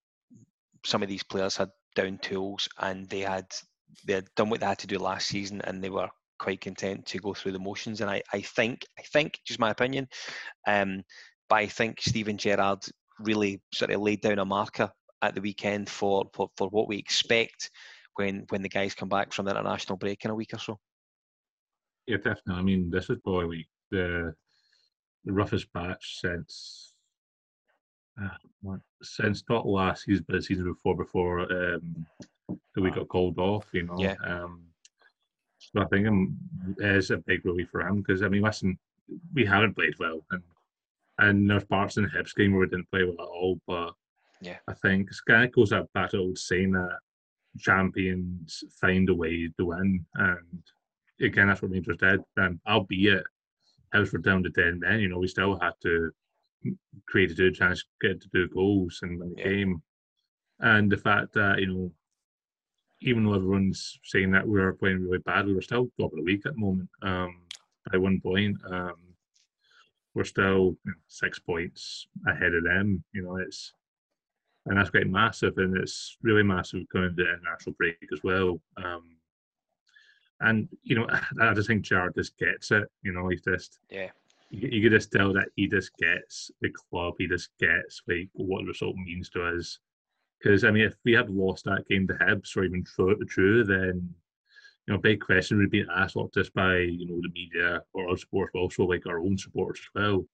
[0.85, 3.47] some of these players had down tools and they had
[4.07, 6.09] they had done what they had to do last season and they were
[6.39, 9.71] quite content to go through the motions and I, I think I think just my
[9.71, 10.07] opinion
[10.67, 11.03] um,
[11.49, 12.85] but I think Steven Gerrard
[13.21, 14.91] really sort of laid down a marker
[15.23, 17.71] at the weekend for, for, for what we expect
[18.17, 20.79] when when the guys come back from the international break in a week or so.
[22.07, 22.55] Yeah, definitely.
[22.55, 24.35] I mean, this is probably the
[25.25, 26.95] the roughest batch since
[28.23, 32.07] uh, since not last season, but the season before, before um,
[32.77, 33.67] we got called off.
[33.73, 33.97] You know.
[33.99, 34.15] Yeah.
[34.25, 34.63] Um,
[35.59, 36.07] so I think
[36.79, 38.79] it is a big relief for him because I mean, listen,
[39.35, 40.43] we haven't played well, and
[41.19, 43.61] and there's parts in the Hibs game where we didn't play well at all.
[43.67, 43.93] But
[44.41, 46.99] yeah, I think it kind of goes that to old saying that
[47.59, 50.63] champions find a way to win, and
[51.21, 52.21] again, that's what Rangers did.
[52.37, 53.25] And albeit
[53.95, 56.11] were down to ten men, you know, we still had to
[57.07, 59.49] create a good chance, get to do goals, and win the Yeah.
[59.49, 59.83] game.
[60.61, 61.93] And the fact that you know
[63.03, 66.17] even though everyone's saying that we were playing really bad, we were still top of
[66.17, 67.43] the week at the moment um,
[67.91, 68.57] by one point.
[68.71, 68.95] Um,
[70.15, 70.77] we're still
[71.09, 73.05] six points ahead of them.
[73.13, 73.75] You know, it's
[74.67, 78.61] and that's quite massive, and it's really massive going into the international break as well.
[78.77, 79.17] Um,
[80.41, 81.07] and you know,
[81.41, 82.85] I just think Gerrard just gets it.
[83.03, 84.11] You know, he's just yeah.
[84.51, 87.15] you, you could just tell that he just gets the club.
[87.19, 89.79] He just gets like what the result means to us.
[90.43, 93.65] Because I mean, if we had lost that game to Hibs or even true, true,
[93.65, 94.15] then
[94.87, 98.09] you know, big question would be asked not just by you know the media or
[98.09, 100.25] our supporters, but also like our own supporters as well.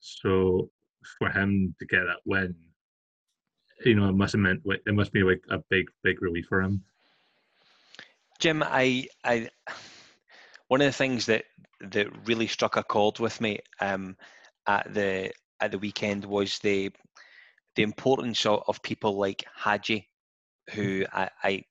[0.00, 0.70] So
[1.18, 2.54] for him to get that win,
[3.84, 6.60] you know, it must have meant it must be like a big, big relief for
[6.62, 6.82] him.
[8.38, 9.48] Jim, I, I,
[10.68, 11.44] one of the things that
[11.80, 14.16] that really struck a chord with me um,
[14.66, 16.90] at the at the weekend was the
[17.76, 20.08] the importance of, of people like Hagi,
[20.70, 21.64] who I, I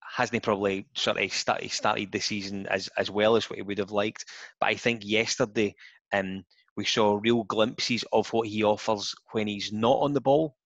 [0.00, 3.78] hasn't probably sort of started started the season as as well as what he would
[3.78, 4.24] have liked,
[4.60, 5.74] but I think yesterday
[6.12, 6.44] um,
[6.76, 10.56] we saw real glimpses of what he offers when he's not on the ball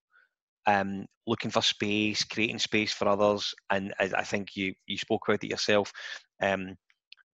[0.67, 5.23] um, looking for space, creating space for others, and I, I think you you spoke
[5.29, 5.93] about it yourself.
[6.43, 6.77] Um,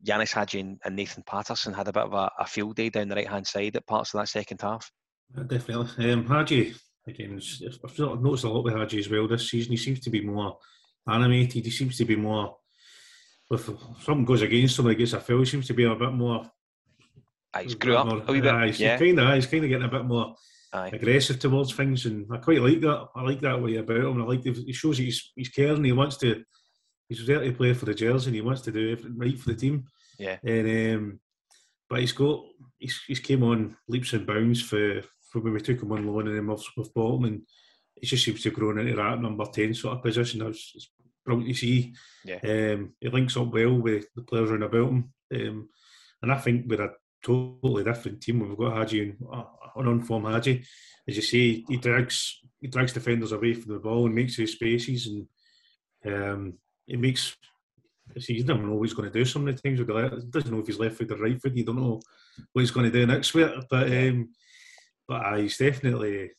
[0.07, 3.09] Ianis Hagi and, and Nathan Patterson had a bit of a, a field day down
[3.09, 4.91] the right hand side at parts of that second half.
[5.37, 6.12] Uh, Definitely.
[6.12, 6.74] Um, Hagi,
[7.07, 7.41] again,
[7.85, 9.72] I've noticed a lot with Hagi as well this season.
[9.72, 10.59] He seems to be more
[11.09, 11.64] animated.
[11.64, 12.57] He seems to be more,
[13.51, 13.64] if
[14.03, 16.51] something goes against him, like gets a foul, he seems to be a bit more.
[17.55, 18.99] Ah, he's grew up more- a wee bit, aye, he's yeah.
[18.99, 20.35] kind of, he's kind of getting a bit more
[20.77, 20.91] Aye.
[20.93, 23.09] aggressive towards things, and I quite like that.
[23.14, 24.22] I like that way about him.
[24.22, 25.85] I like the, he shows he's he's caring.
[25.85, 26.45] He wants to.
[27.09, 29.51] He's there to play for the Jersey, and he wants to do everything right for
[29.51, 29.85] the team.
[30.18, 30.39] Yeah.
[30.45, 31.20] And um,
[31.89, 32.41] but he's got
[32.79, 36.29] he's, he's came on leaps and bounds for, for when we took him on loan
[36.29, 37.43] and then we've, bought him and
[37.95, 40.43] he just seems to have grown into that number ten sort of position.
[40.43, 40.91] It's, it's
[41.24, 41.95] brilliant to see.
[42.24, 42.39] Yeah.
[42.43, 45.68] Um, he links up well with the players around about him, um,
[46.22, 46.91] and I think we're a
[47.22, 49.44] totally different team when we've got Hagi and uh,
[49.76, 50.64] an on-form Hagi.
[51.08, 54.52] As you say, he drags he drags defenders away from the ball and makes his
[54.52, 55.26] spaces and
[56.06, 56.54] um,
[56.86, 57.36] it makes
[58.18, 59.94] see, you never know what he's going to do some of the times with the
[59.94, 60.14] left.
[60.14, 61.56] He doesn't know if he's left foot or right foot.
[61.56, 62.00] You don't know
[62.52, 63.50] what he's going to do next week.
[63.68, 64.30] But um,
[65.08, 66.30] but uh, he's definitely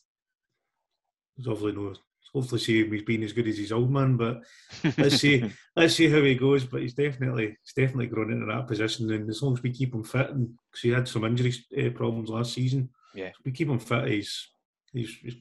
[1.36, 1.94] he's obviously no.
[2.34, 4.16] Hopefully, see him he's been as good as his old man.
[4.16, 4.42] But
[4.98, 6.64] let's see let's see how he goes.
[6.64, 9.10] But he's definitely he's definitely grown into that position.
[9.12, 11.90] And as long as we keep him fit, and because he had some injury uh,
[11.90, 13.30] problems last season, Yeah.
[13.44, 14.08] we keep him fit.
[14.08, 14.48] He's
[14.92, 15.34] he's, he's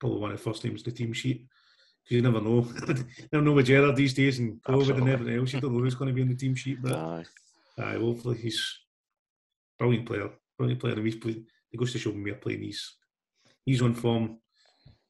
[0.00, 1.46] probably one of the first names to the team sheet.
[2.04, 2.66] Because you never know.
[2.88, 5.12] you never know with Gerrard these days and COVID and Absolutely.
[5.12, 5.52] everything else.
[5.52, 6.82] You don't know who's going to be in the team sheet.
[6.82, 7.24] But Aye.
[7.78, 8.78] Aye, hopefully he's
[9.78, 10.94] brilliant player, brilliant player.
[10.94, 12.62] And he's played, it goes to show me a playing.
[12.62, 12.96] He's
[13.64, 14.38] he's on form.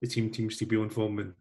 [0.02, 1.32] The team seems to be on form, and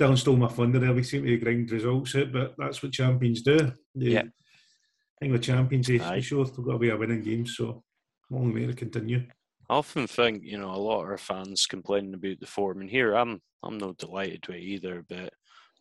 [0.00, 0.94] Dylan stole my thunder there.
[0.94, 3.70] We seem to grind results out, but that's what champions do.
[3.94, 4.22] They, Yeah.
[4.22, 6.14] I think the champions, eh, they, Aye.
[6.16, 7.46] they show they've got to be a winning game.
[7.46, 7.84] So
[8.30, 9.28] long may to continue.
[9.68, 12.90] I often think, you know, a lot of our fans complaining about the form, and
[12.90, 15.04] here I'm, I'm not delighted with it either.
[15.08, 15.32] But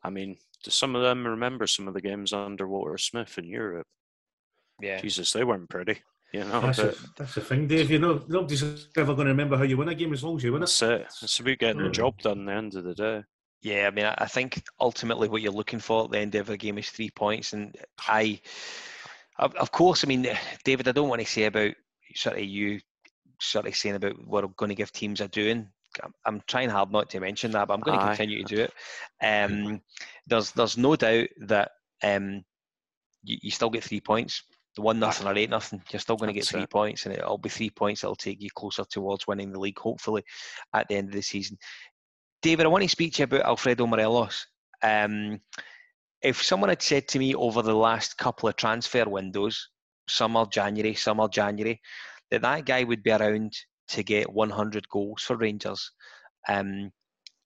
[0.04, 3.46] I mean, do some of them remember some of the games under Walter Smith in
[3.46, 3.88] Europe?
[4.82, 5.02] Yeah.
[5.02, 6.02] Jesus, they weren't pretty,
[6.32, 6.62] you know.
[6.62, 7.92] That's, but the, that's the thing, Dave.
[7.92, 8.64] You know, nobody's
[8.98, 10.66] ever going to remember how you win a game as long as you win it.
[10.66, 11.08] that's it.
[11.22, 13.24] It's about getting the job done at the end of the day.
[13.62, 16.50] Yeah, I mean, I I think ultimately what you're looking for at the end of
[16.50, 17.76] a game is three points, and
[18.08, 18.42] I,
[19.38, 20.28] of, of course, I mean,
[20.64, 21.74] David, I don't want to say about
[22.16, 22.80] sort of you
[23.40, 25.68] sort of saying about what I'm going to give teams are doing.
[26.02, 28.16] I'm, I'm trying hard not to mention that, but I'm going to Aye.
[28.16, 28.74] continue to do it.
[29.22, 29.82] Um,
[30.28, 31.72] there's there's no doubt that
[32.04, 32.44] um,
[33.24, 34.44] you, you still get three points.
[34.76, 36.70] The one nothing or eight nothing, you're still going to get That's three it.
[36.70, 40.24] points, and it'll be three points that'll take you closer towards winning the league, hopefully,
[40.74, 41.58] at the end of the season.
[42.42, 44.48] David, I want to speak to you about Alfredo Morelos.
[44.82, 45.42] Um,
[46.22, 49.70] if someone had said to me over the last couple of transfer windows,
[50.08, 51.82] summer, January, summer, January,
[52.30, 53.54] that that guy would be around
[53.90, 55.92] to get 100 goals for Rangers,
[56.48, 56.92] um,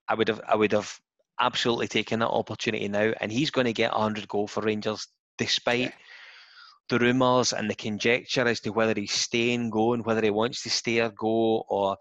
[0.08, 0.96] I would have, I would have
[1.40, 5.08] absolutely taken that opportunity now, and he's going to get 100 goal for Rangers,
[5.38, 5.94] despite
[6.90, 10.70] the rumours and the conjecture as to whether he's staying, going, whether he wants to
[10.70, 11.98] stay or go, or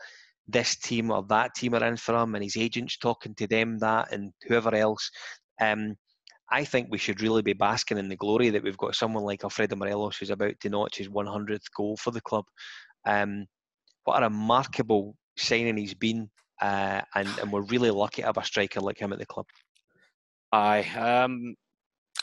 [0.46, 3.78] this team or that team are in for him, and his agents talking to them
[3.78, 5.10] that, and whoever else.
[5.60, 5.96] Um,
[6.50, 9.44] I think we should really be basking in the glory that we've got someone like
[9.44, 12.44] Alfredo Morelos who's about to notch his 100th goal for the club.
[13.06, 13.46] Um,
[14.04, 16.30] what a remarkable signing he's been,
[16.60, 19.46] uh, and, and we're really lucky to have a striker like him at the club.
[20.52, 21.54] Aye, um,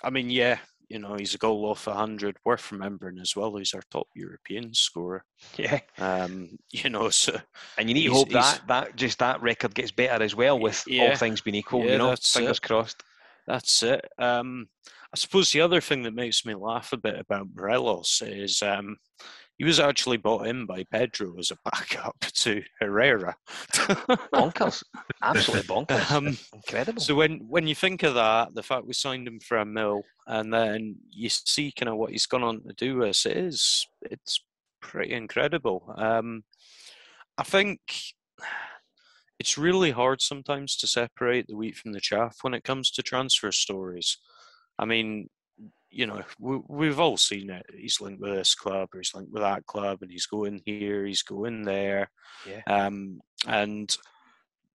[0.04, 0.60] I mean, yeah,
[0.92, 2.38] you know, he's a goal off 100.
[2.44, 5.24] Worth remembering as well, he's our top European scorer.
[5.58, 5.80] Yeah.
[5.98, 7.36] Um, you know, so.
[7.78, 10.84] And you need to hope that, that just that record gets better as well with
[10.86, 12.62] yeah, all things being equal, yeah, you know, fingers it.
[12.62, 13.04] crossed.
[13.48, 14.08] That's it.
[14.20, 14.68] Um,
[15.14, 18.98] I suppose the other thing that makes me laugh a bit about Morelos is um,
[19.62, 23.36] he was actually bought in by Pedro as a backup to Herrera.
[24.34, 24.84] bonkers,
[25.22, 27.00] absolutely bonkers, Um, incredible.
[27.00, 30.02] So when when you think of that, the fact we signed him for a mil,
[30.26, 33.38] and then you see kind of what he's gone on to do with us, it
[33.38, 34.42] is it's
[34.82, 35.94] pretty incredible.
[35.96, 36.44] Um,
[37.38, 37.80] I think
[39.40, 43.04] it's really hard sometimes to separate the wheat from the chaff when it comes to
[43.04, 44.18] transfer stories.
[44.80, 45.30] I mean,
[45.92, 47.66] you know, we, we've all seen it.
[47.78, 51.06] He's linked with this club, or he's linked with that club, and he's going here,
[51.06, 52.10] he's going there.
[52.48, 52.62] Yeah.
[52.66, 53.96] Um, and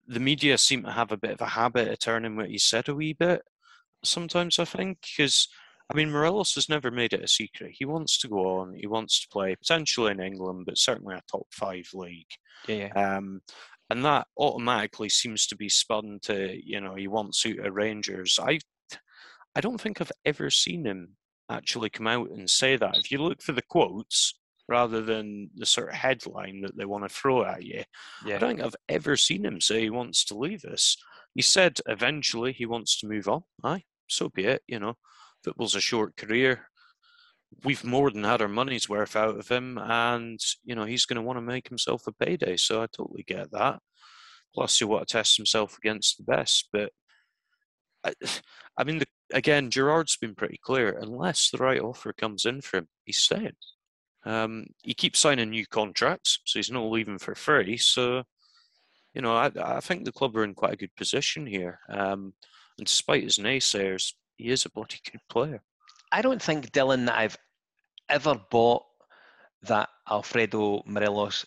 [0.07, 2.89] the media seem to have a bit of a habit of turning what he said
[2.89, 3.43] a wee bit.
[4.05, 5.49] Sometimes I think because
[5.91, 7.75] I mean Morelos has never made it a secret.
[7.77, 8.75] He wants to go on.
[8.75, 12.27] He wants to play potentially in England, but certainly a top five league.
[12.69, 13.17] Yeah, yeah.
[13.17, 13.41] Um,
[13.89, 18.39] and that automatically seems to be spun to you know he wants out of Rangers.
[18.41, 18.59] I
[19.57, 21.17] I don't think I've ever seen him
[21.51, 22.99] actually come out and say that.
[22.99, 24.39] If you look for the quotes
[24.69, 27.83] rather than the sort of headline that they want to throw at you,
[28.27, 30.99] I don't think I've ever seen him say he wants to leave us.
[31.35, 33.45] He said eventually he wants to move on.
[33.65, 34.61] Aye, so be it.
[34.69, 34.95] You know,
[35.43, 36.69] football's a short career.
[37.65, 41.17] We've more than had our money's worth out of him, and you know he's going
[41.17, 42.59] to want to make himself a payday.
[42.59, 43.81] So I totally get that.
[44.55, 46.69] Plus, he want to test himself against the best.
[46.73, 46.93] But
[48.05, 48.13] I,
[48.79, 50.97] I mean, the, again, Gerrard's been pretty clear.
[51.01, 53.57] Unless the right offer comes in for him, he's staying.
[54.25, 57.77] Um, he keeps signing new contracts, so he's not leaving for free.
[57.77, 58.25] So,
[59.15, 61.79] you know, I, I think the club are in quite a good position here.
[61.89, 62.35] Um,
[62.79, 65.63] and despite his naysayers, he is a bloody good player.
[66.13, 67.37] I don't think Dylan that I've
[68.09, 68.83] ever bought
[69.63, 71.47] that Alfredo Morelos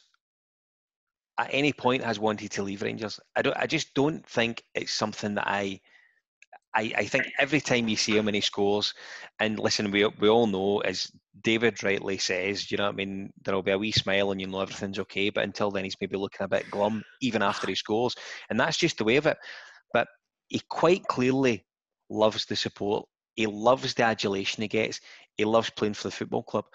[1.38, 3.20] at any point has wanted to leave Rangers.
[3.36, 3.56] I don't.
[3.58, 5.80] I just don't think it's something that I.
[6.76, 8.94] I, I think every time you see him and he scores,
[9.40, 11.12] and listen, we we all know as
[11.42, 14.48] David rightly says, you know, what I mean, there'll be a wee smile and you
[14.48, 15.30] know everything's okay.
[15.30, 18.16] But until then, he's maybe looking a bit glum even after he scores,
[18.50, 19.38] and that's just the way of it.
[19.94, 20.08] But
[20.48, 21.66] he quite clearly
[22.10, 23.08] loves the support.
[23.36, 25.00] He loves the adulation he gets.
[25.38, 26.66] He loves playing for the football club.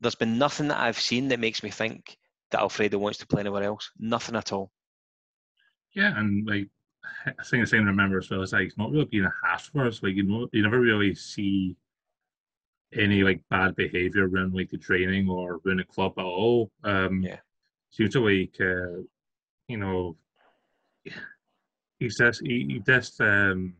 [0.00, 2.16] There's been nothing that I've seen that makes me think
[2.50, 3.90] that Alfredo wants to play anywhere else.
[3.98, 4.70] Nothing at all.
[5.94, 6.68] Yeah, and like
[7.26, 9.34] I think the same to remember as well is like it's not really being a
[9.44, 10.02] hash for us.
[10.02, 11.76] Like you know, you never really see
[12.92, 16.70] any like bad behavior around like the training or around the club at all.
[16.84, 17.36] Um, yeah,
[17.90, 19.02] seems to like uh,
[19.68, 20.16] you know
[21.98, 23.74] he's just he, he just um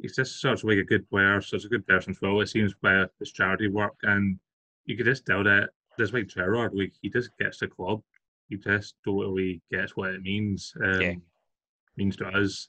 [0.00, 2.40] he's just such like a good player, such a good person as well.
[2.40, 4.38] It seems by his charity work, and
[4.86, 8.02] you could just tell that just like Gerrard, like he just gets the club.
[8.48, 10.74] He just totally gets what it means.
[10.82, 11.14] Um, Yeah.
[11.96, 12.68] Means to us.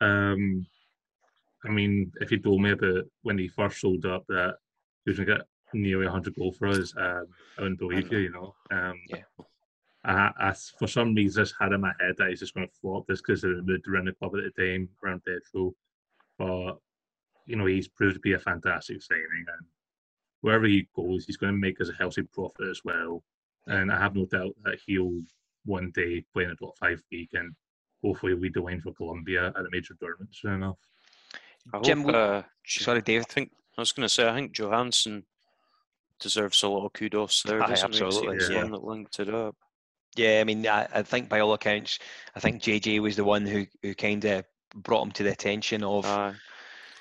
[0.00, 0.66] Um,
[1.64, 4.56] I mean, if you told me about when he first showed up that
[5.04, 7.26] he was gonna get nearly 100 goals for us, um,
[7.58, 8.18] I wouldn't believe you.
[8.18, 8.54] You know.
[8.70, 9.22] Um, yeah.
[10.04, 12.66] I, I, for some reason, I just had in my head that he's just going
[12.66, 15.72] to flop this because of the mood around the club at the time, around Pedro.
[16.38, 16.78] But,
[17.46, 19.24] you know, he's proved to be a fantastic signing.
[19.48, 19.66] And
[20.42, 23.22] wherever he goes, he's going to make us a healthy profit as well.
[23.66, 25.22] And I have no doubt that he'll
[25.64, 27.54] one day play in a top five league and
[28.04, 30.76] hopefully lead the line for Colombia at a major tournament soon enough.
[31.72, 33.26] I Jim, hope, uh, sorry, David.
[33.30, 35.24] I think I was going to say I think Johansson
[36.20, 37.62] deserves a lot of kudos there.
[37.62, 38.62] Aye, doesn't absolutely, He was the yeah.
[38.62, 39.56] one that linked it up.
[40.16, 41.98] Yeah, I mean, I, I think by all accounts,
[42.36, 44.44] I think JJ was the one who, who kind of
[44.74, 46.04] brought him to the attention of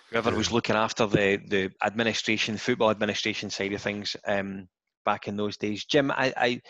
[0.09, 4.67] whoever was looking after the, the administration, football administration side of things um,
[5.05, 5.85] back in those days.
[5.85, 6.61] Jim, I, I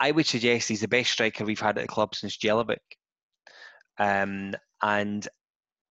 [0.00, 2.78] I would suggest he's the best striker we've had at the club since Jelavic.
[3.98, 5.28] Um, and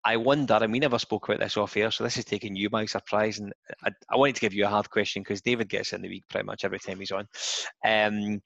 [0.04, 2.70] I wonder, and we never spoke about this off air, so this is taking you
[2.70, 3.38] by surprise.
[3.38, 3.52] And
[3.84, 6.24] I, I wanted to give you a hard question because David gets in the week
[6.30, 7.26] pretty much every time he's on.
[7.84, 8.40] Um,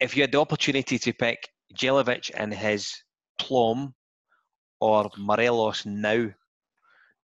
[0.00, 1.46] if you had the opportunity to pick
[1.78, 2.94] Jelavic and his
[3.38, 3.94] plum
[4.80, 6.30] or Morelos now,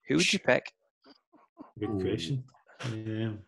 [0.08, 0.72] who would you pick?
[1.78, 2.44] Good question.
[2.82, 3.38] Um,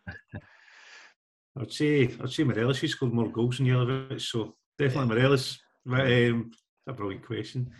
[1.57, 5.59] I'd say I'd say Morelos he scored more goals than Jelavic, so definitely Morelos.
[5.85, 6.51] But, um,
[6.87, 7.71] a brilliant question.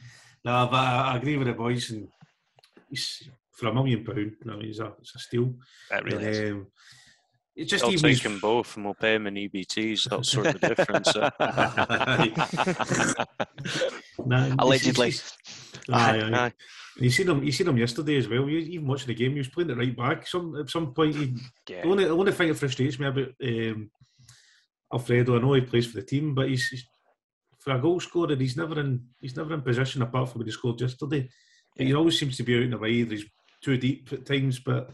[0.46, 2.08] No, but I, I agree with the boys, and
[2.90, 4.34] he's for a million pound.
[4.44, 5.54] No, he's a it's a steal.
[5.90, 6.52] That really and, is.
[6.52, 6.68] um,
[7.56, 10.10] it's just I'll even take them both and we'll pay them in EBTs.
[10.10, 11.14] That's sort of the difference.
[14.26, 15.14] Nah, Allegedly.
[15.92, 16.32] Aye, aye.
[16.34, 16.54] Aye.
[16.98, 17.44] You seen him.
[17.44, 18.48] You seen him yesterday as well.
[18.48, 19.32] You even watching the game.
[19.32, 20.28] He was playing it right back.
[20.28, 21.16] Some at some point.
[21.16, 21.34] He,
[21.70, 21.82] Yeah.
[21.82, 23.90] the, only, the only thing that frustrates me about um,
[24.94, 26.86] Alfredo, I know he plays for the team, but he's, he's
[27.60, 28.36] for a goal scorer.
[28.36, 29.02] He's never in.
[29.20, 31.30] He's never in position apart from when he scored yesterday.
[31.76, 33.12] He always seems to be out in the wide.
[33.12, 33.26] He's
[33.64, 34.92] too deep at times, but.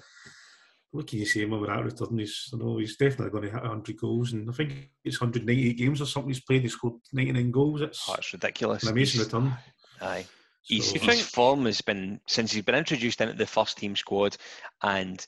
[0.92, 2.18] What can you say him about that return?
[2.18, 5.78] He's, I know he's definitely going to hit 100 goals, and I think it's 198
[5.78, 6.64] games or something he's played.
[6.64, 7.82] He scored 99 goals.
[7.82, 8.82] It's, Oh, it's ridiculous.
[8.82, 9.54] an amazing return.
[10.02, 10.26] Aye.
[10.70, 14.38] His, So- his form has been since he's been introduced into the first team squad
[14.84, 15.26] and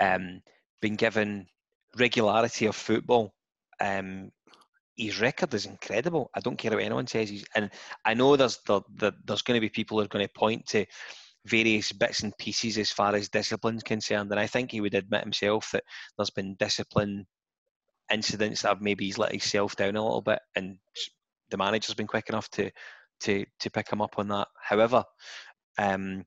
[0.00, 0.42] um,
[0.82, 1.46] been given
[1.96, 3.32] regularity of football.
[3.80, 4.32] Um,
[4.96, 6.30] his record is incredible.
[6.34, 7.30] I don't care what anyone says.
[7.30, 7.70] He's, and
[8.04, 10.66] I know there's there, there, there's going to be people who are going to point
[10.66, 10.84] to
[11.46, 15.22] various bits and pieces as far as discipline's concerned, and I think he would admit
[15.22, 15.84] himself that
[16.18, 17.26] there's been discipline
[18.12, 20.76] incidents that have maybe he's let himself down a little bit, and
[21.50, 22.70] the manager's been quick enough to
[23.20, 24.48] to to pick him up on that.
[24.62, 25.04] However,
[25.78, 26.24] um,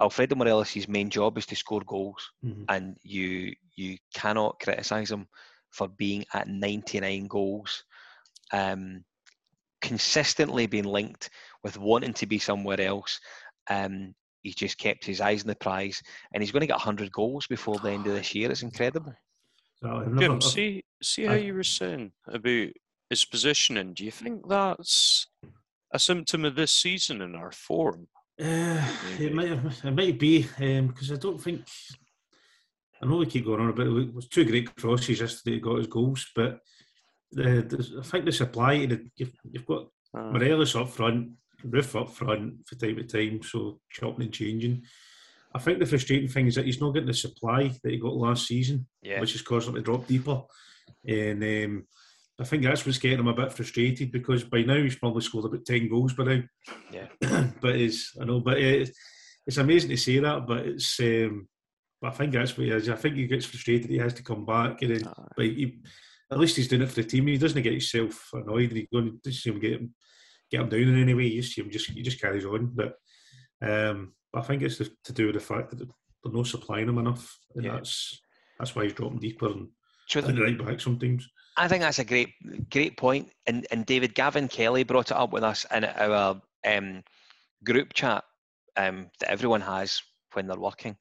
[0.00, 2.64] Alfredo Morelos' main job is to score goals, Mhm.
[2.68, 5.26] and you you cannot criticise him
[5.70, 7.84] for being at 99 goals,
[8.52, 9.04] um,
[9.80, 11.30] consistently being linked
[11.62, 13.18] with wanting to be somewhere else.
[13.68, 16.00] Um, he's just kept his eyes on the prize,
[16.32, 18.50] and he's going to get 100 goals before the end of this year.
[18.50, 19.14] It's incredible.
[19.80, 22.68] So Jim, see, see how I- you were saying about
[23.10, 23.94] his positioning.
[23.94, 25.26] Do you think that's
[25.94, 28.08] a symptom of this season in our form?
[28.38, 28.84] Uh,
[29.20, 31.62] it might it might be because I don't think
[33.00, 34.08] I know we keep going on about it.
[34.08, 36.58] It was two great crosses yesterday got his goals, but
[37.30, 39.86] the, the I think the supply the, you've, you've got
[40.16, 41.30] Uh, Morelos up front,
[41.66, 44.82] Roofe up front for time to time, so chopping and changing.
[45.56, 48.14] I think the frustrating thing is that he's not getting the supply that he got
[48.26, 49.20] last season, Yeah.
[49.20, 50.42] which has caused him to drop deeper.
[51.06, 51.86] And um,
[52.40, 55.44] I think that's what's getting him a bit frustrated because by now he's probably scored
[55.44, 56.42] about ten goals by now.
[56.92, 57.06] Yeah.
[57.60, 58.90] but it's I know, but it's,
[59.46, 60.46] it's amazing to say that.
[60.46, 61.46] But it's um,
[62.00, 62.88] but I think that's what he is.
[62.88, 63.88] I think he gets frustrated.
[63.90, 65.78] He has to come back, and then, but he,
[66.30, 67.26] at least he's doing it for the team.
[67.28, 69.94] He doesn't get himself annoyed, and he going to see him get him
[70.50, 71.26] get him down in any way.
[71.26, 72.72] You see him just he just carries on.
[72.74, 72.94] But
[73.62, 76.88] um, but I think it's to to do with the fact that they're not supplying
[76.88, 77.74] him enough, and Yeah.
[77.74, 78.20] that's
[78.58, 79.68] that's why he's dropping deeper and
[80.12, 81.28] putting it right back sometimes.
[81.56, 82.30] I think that's a great,
[82.70, 83.30] great point.
[83.46, 87.02] And and David Gavin Kelly brought it up with us in our um,
[87.64, 88.24] group chat
[88.76, 90.02] um, that everyone has
[90.32, 90.96] when they're working.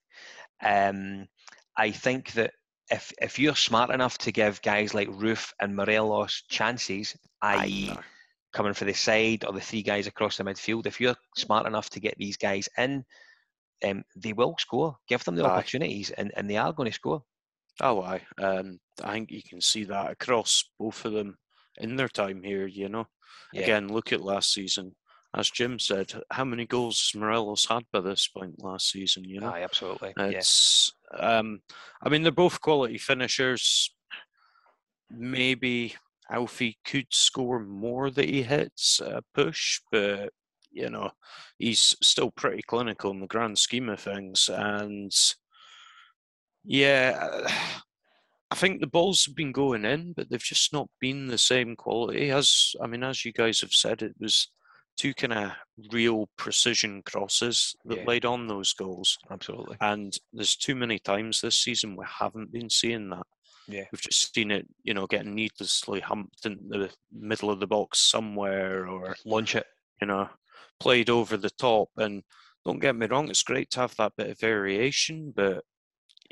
[0.63, 1.27] Um,
[1.75, 2.51] I think that
[2.91, 7.91] if if you're smart enough to give guys like Roofe and Morelos chances, i.e.,
[8.53, 11.89] coming for the side or the three guys across the midfield, if you're smart enough
[11.91, 13.03] to get these guys in,
[13.83, 14.97] um, they will score.
[15.07, 15.49] Give them the Aye.
[15.49, 17.23] opportunities, and, and they are going to score.
[17.81, 18.21] Oh, aye.
[18.37, 21.37] Um, I think you can see that across both of them
[21.77, 23.07] in their time here, you know.
[23.51, 23.63] Yeah.
[23.63, 24.95] Again, look at last season.
[25.35, 29.49] As Jim said, how many goals Morelos had by this point last season, you know?
[29.49, 30.13] Aye, absolutely.
[30.17, 30.41] yeah.
[31.17, 31.61] Um,
[32.03, 33.93] I mean, they're both quality finishers.
[35.09, 35.95] Maybe
[36.29, 40.31] Alfie could score more that he hits a push, but
[40.73, 41.11] you know,
[41.59, 44.49] he's still pretty clinical in the grand scheme of things.
[44.51, 45.11] And
[46.63, 47.47] yeah,
[48.51, 51.75] I think the balls have been going in, but they've just not been the same
[51.75, 52.29] quality.
[52.29, 54.47] As I mean, as you guys have said, it was
[54.95, 55.51] two kind of
[55.91, 58.05] real precision crosses that Yeah.
[58.05, 59.17] laid on those goals.
[59.31, 59.75] Absolutely.
[59.81, 63.25] And there's too many times this season we haven't been seeing that.
[63.67, 63.85] Yeah.
[63.91, 67.99] We've just seen it, you know, getting needlessly humped in the middle of the box
[67.99, 69.65] somewhere or launch it,
[69.99, 70.29] you know,
[70.79, 71.89] played over the top.
[71.97, 72.21] And
[72.63, 75.63] don't get me wrong, it's great to have that bit of variation, but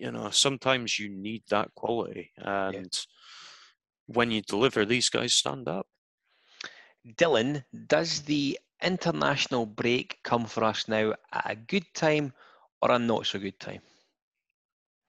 [0.02, 2.32] you know, sometimes you need that quality.
[2.38, 2.92] And
[4.08, 5.86] when you deliver, these guys stand up.
[7.08, 12.34] Dylan, does the international break come for us now at a good time
[12.82, 13.82] or a not so good time?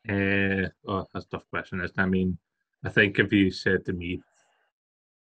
[0.07, 1.81] Uh, oh, that's a tough question.
[1.81, 2.03] Isn't it?
[2.03, 2.37] I mean,
[2.85, 4.21] I think if you said to me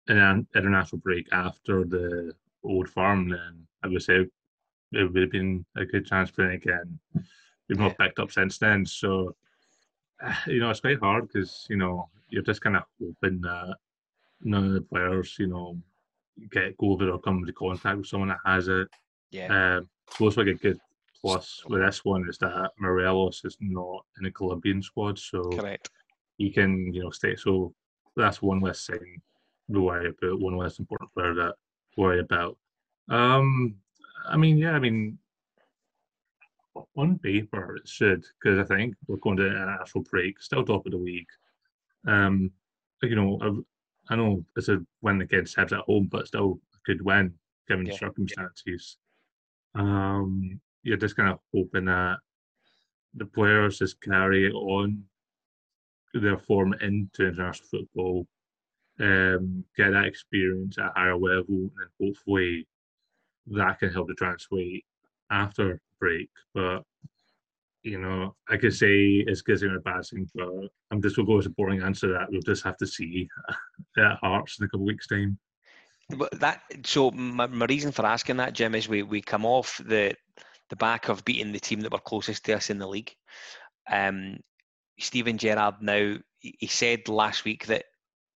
[0.07, 4.27] an international break after the Old Firm, then I would say
[4.91, 6.99] it would have been a good chance for it again.
[7.67, 9.35] We've not picked up since then, so
[10.47, 13.75] you know it's quite hard because you know you're just kind of hoping that
[14.41, 15.77] none of the players, you know,
[16.51, 18.87] get COVID or come into contact with someone that has it.
[19.31, 19.77] Yeah.
[19.77, 19.89] Um,
[20.19, 20.79] looks like a good
[21.19, 25.89] plus with this one is that Morelos is not in the Colombian squad, so Correct.
[26.37, 27.35] he can you know stay.
[27.35, 27.73] So
[28.15, 29.21] that's one less thing
[29.73, 31.55] to worry about, one less important player that
[31.97, 32.57] worry about.
[33.09, 33.75] Um,
[34.27, 35.17] I mean, yeah, I mean,
[36.95, 40.85] on paper it should because I think we're going to an actual break, still top
[40.85, 41.27] of the league.
[42.07, 42.51] Um,
[43.01, 43.39] you know,
[44.09, 47.33] I, I know it's a win against Hibs at home, but still a good win
[47.67, 47.93] given Yeah.
[47.93, 48.97] the circumstances.
[49.73, 52.17] Um, you're just kind of hoping that
[53.15, 55.03] the players just carry on
[56.13, 58.27] their form into international football,
[58.99, 62.67] um, get that experience at a higher level, and hopefully
[63.47, 64.85] that can help to translate
[65.29, 66.29] after break.
[66.53, 66.83] But
[67.83, 70.49] you know, I could say it's in a bad thing, but
[70.91, 73.29] I'm just going to go with a boring answer that we'll just have to see
[73.97, 75.37] at Hearts in a couple weeks' time.
[76.09, 79.81] But that so my, my reason for asking that, Jim, is we we come off
[79.85, 80.13] the
[80.69, 83.13] the back of beating the team that were closest to us in the league.
[83.91, 84.37] Um,
[84.99, 87.85] Steven Gerrard now he said last week that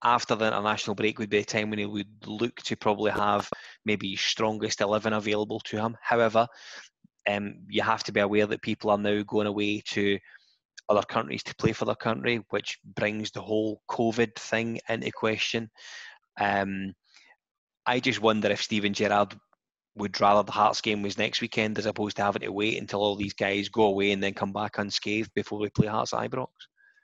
[0.03, 3.49] after the international break would be a time when he would look to probably have
[3.85, 5.97] maybe strongest eleven available to him.
[6.01, 6.47] However,
[7.29, 10.17] um, you have to be aware that people are now going away to
[10.89, 15.69] other countries to play for their country, which brings the whole COVID thing into question.
[16.39, 16.93] Um,
[17.85, 19.37] I just wonder if Steven Gerrard
[19.95, 23.01] would rather the Hearts game was next weekend as opposed to having to wait until
[23.01, 26.31] all these guys go away and then come back unscathed before we play Hearts at
[26.31, 26.47] Ibrox.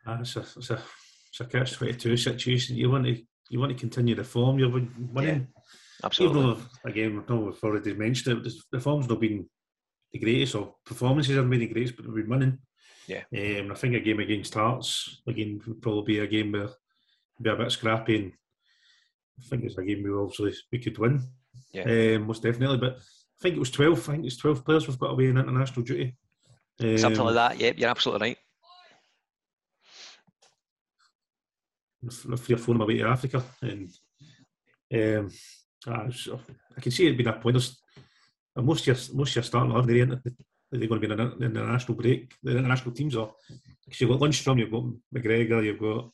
[0.08, 0.82] Ah, it's a it's a
[1.30, 2.76] it's a catch twenty two situation.
[2.76, 4.58] You want to you want to continue the form.
[4.60, 5.48] You're win- winning.
[6.04, 6.40] absolutely.
[6.42, 6.54] Even
[6.84, 9.48] though again, we've already mentioned it, the form's not been
[10.20, 12.58] the greatest, or performances haven't been the greatest, but we've been winning.
[13.08, 13.24] Yeah.
[13.34, 16.70] Um, I think a game against Hearts again would probably be a game where
[17.42, 18.32] be a bit scrappy, and
[19.40, 21.22] I think it's a game we obviously we could win.
[21.74, 21.84] Yeah.
[22.16, 22.78] Um, most definitely.
[22.78, 24.00] But I think it was twelve.
[24.10, 26.16] I think it's twelve players we've got away in international duty.
[26.98, 27.60] Something Um, like that.
[27.60, 28.38] Yep, you're absolutely right.
[32.12, 33.90] three or four of them away to Africa, and
[34.94, 35.32] um,
[35.88, 36.40] ah, so
[36.78, 37.56] I can see it being a point.
[37.56, 37.82] There's,
[38.56, 40.34] uh, most of your most of your starting eleven, they're,
[40.72, 42.34] they're going to be in an in an international break.
[42.44, 43.32] The international teams are
[43.84, 44.84] because you've got Lundstram, you've got
[45.14, 46.10] McGregor, you've got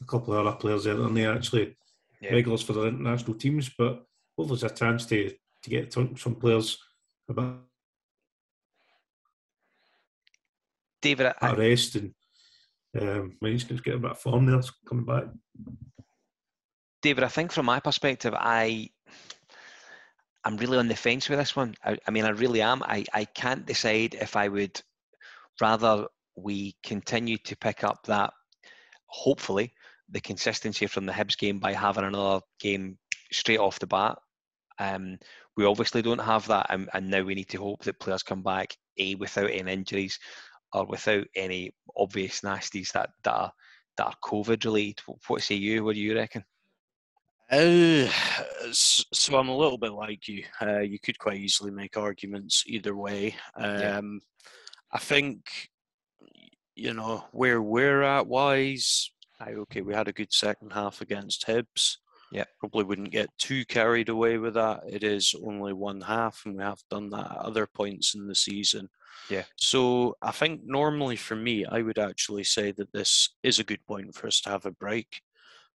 [0.00, 1.76] a couple of other players there, and they're actually
[2.20, 2.32] Yeah.
[2.34, 3.70] regulars for the international teams.
[3.78, 4.04] But
[4.36, 6.78] hopefully, there's a chance to to get some, players
[7.28, 7.64] about
[11.02, 12.14] David, I, rest and.
[12.98, 15.24] Um, we need to get a bit of form there coming back.
[17.02, 18.88] David, I think from my perspective, I
[20.48, 21.74] I'm really on the fence with this one.
[21.84, 22.82] I, I mean, I really am.
[22.82, 24.80] I, I can't decide if I would
[25.60, 28.32] rather we continue to pick up that,
[29.08, 29.74] hopefully,
[30.08, 32.96] the consistency from the Hibs game by having another game
[33.30, 34.16] straight off the bat.
[34.78, 35.18] Um,
[35.58, 38.42] we obviously don't have that, and, and now we need to hope that players come
[38.42, 40.18] back a without any injuries
[40.72, 43.52] or without any obvious nasties that that are
[43.98, 45.02] that are COVID related.
[45.26, 45.84] What say you?
[45.84, 46.42] What do you reckon?
[47.50, 48.06] Uh,
[48.72, 50.44] so I'm a little bit like you.
[50.60, 53.34] Uh, you could quite easily make arguments either way.
[53.56, 54.20] Um,
[54.92, 55.68] I think,
[56.74, 61.46] you know, where we're at wise, I, okay, we had a good second half against
[61.46, 61.96] Hibs.
[62.30, 62.44] Yeah.
[62.60, 64.82] Probably wouldn't get too carried away with that.
[64.86, 68.34] It is only one half, and we have done that at other points in the
[68.34, 68.90] season.
[69.30, 69.44] Yeah.
[69.56, 73.84] So I think normally for me, I would actually say that this is a good
[73.86, 75.22] point for us to have a break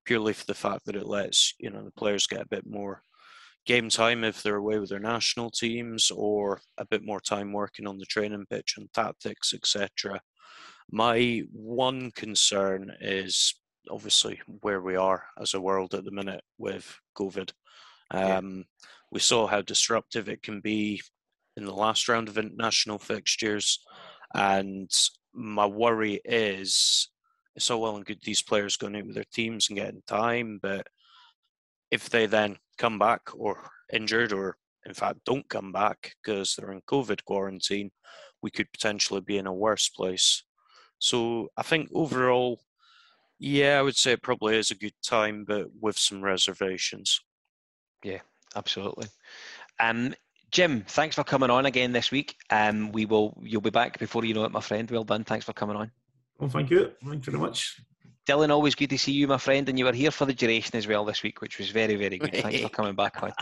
[0.06, 3.02] purely for the fact that it lets you know the players get a bit more
[3.66, 7.88] game time if they're away with their national teams or a bit more time working
[7.88, 10.20] on the training pitch and tactics etc
[10.92, 13.56] my one concern is
[13.90, 17.52] obviously where we are as a world at the minute with covid
[18.14, 18.38] Yeah.
[18.38, 18.66] um,
[19.12, 21.02] we saw how disruptive it can be
[21.56, 23.80] in the last round of international fixtures
[24.36, 24.92] and
[25.34, 27.10] my worry is
[27.56, 30.60] it's all well and good these players going out with their teams and getting time,
[30.62, 30.88] but
[31.92, 36.72] if they then come back or injured or in fact don't come back because they're
[36.72, 37.92] in COVID quarantine,
[38.42, 40.44] we could potentially be in a worse place.
[41.00, 42.62] So I think overall,
[43.40, 47.20] yeah, I would say it probably is a good time, but with some reservations.
[48.04, 48.20] Yeah,
[48.56, 49.08] absolutely.
[49.80, 50.14] Um,
[50.52, 52.36] Jim, thanks for coming on again this week.
[52.50, 53.36] Um, we will.
[53.42, 54.90] You'll be back before you know it, my friend.
[54.90, 55.24] Well done.
[55.24, 55.92] Thanks for coming on.
[56.40, 56.92] Well, thank you.
[57.06, 57.80] Thank you very much.
[58.26, 59.68] Dylan, always good to see you, my friend.
[59.68, 62.18] And you were here for the duration as well this week, which was very, very
[62.18, 62.34] good.
[62.34, 63.34] Thanks for coming back on.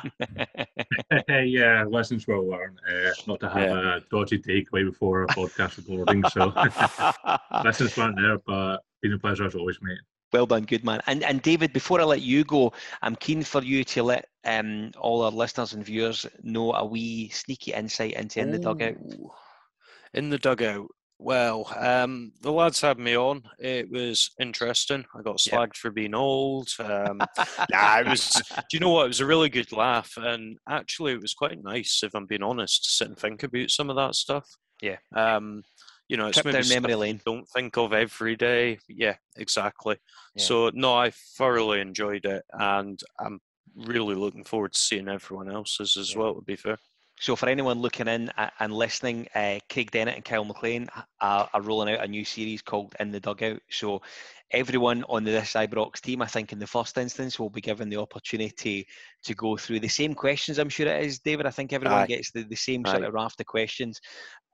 [1.45, 2.79] yeah, lessons well learned.
[2.89, 3.95] Uh, not to have Yeah.
[3.97, 6.23] a dodgy takeaway before a podcast recording.
[6.29, 6.51] So
[7.63, 9.99] lessons learned there, but been a pleasure as always, mate.
[10.33, 11.01] Well done, good man.
[11.07, 12.71] And and David, before I let you go,
[13.01, 17.29] I'm keen for you to let um, all our listeners and viewers know a wee
[17.29, 18.95] sneaky insight into in the dugout.
[20.13, 20.87] In the dugout,
[21.23, 23.43] Well, um, the lads had me on.
[23.59, 25.05] It was interesting.
[25.15, 26.69] I got slagged for being old.
[26.79, 27.19] Um,
[27.69, 28.41] nah, it was.
[28.55, 29.05] Do you know what?
[29.05, 32.41] It was a really good laugh, and actually, it was quite nice, if I'm being
[32.41, 34.49] honest, to sit and think about some of that stuff.
[34.81, 34.97] Yeah.
[35.15, 35.61] Um,
[36.07, 37.21] you know, it's Trip maybe memory lane.
[37.23, 38.79] Don't think of every day.
[38.89, 39.97] Yeah, exactly.
[40.35, 40.43] Yeah.
[40.43, 43.39] So no, I thoroughly enjoyed it, and I'm
[43.75, 46.19] really looking forward to seeing everyone else's as yeah.
[46.19, 46.33] well.
[46.33, 46.79] To be fair.
[47.21, 50.89] So for anyone looking in and listening, uh, Craig Dennett and Kyle McLean
[51.21, 53.61] are, are, rolling out a new series called In the Dugout.
[53.69, 54.01] So
[54.49, 57.89] everyone on the This Ibrox team, I think in the first instance, will be given
[57.89, 58.87] the opportunity
[59.23, 60.57] to go through the same questions.
[60.57, 61.45] I'm sure it is, David.
[61.45, 62.07] I think everyone Aye.
[62.07, 64.01] gets the, the same sort of raft of questions.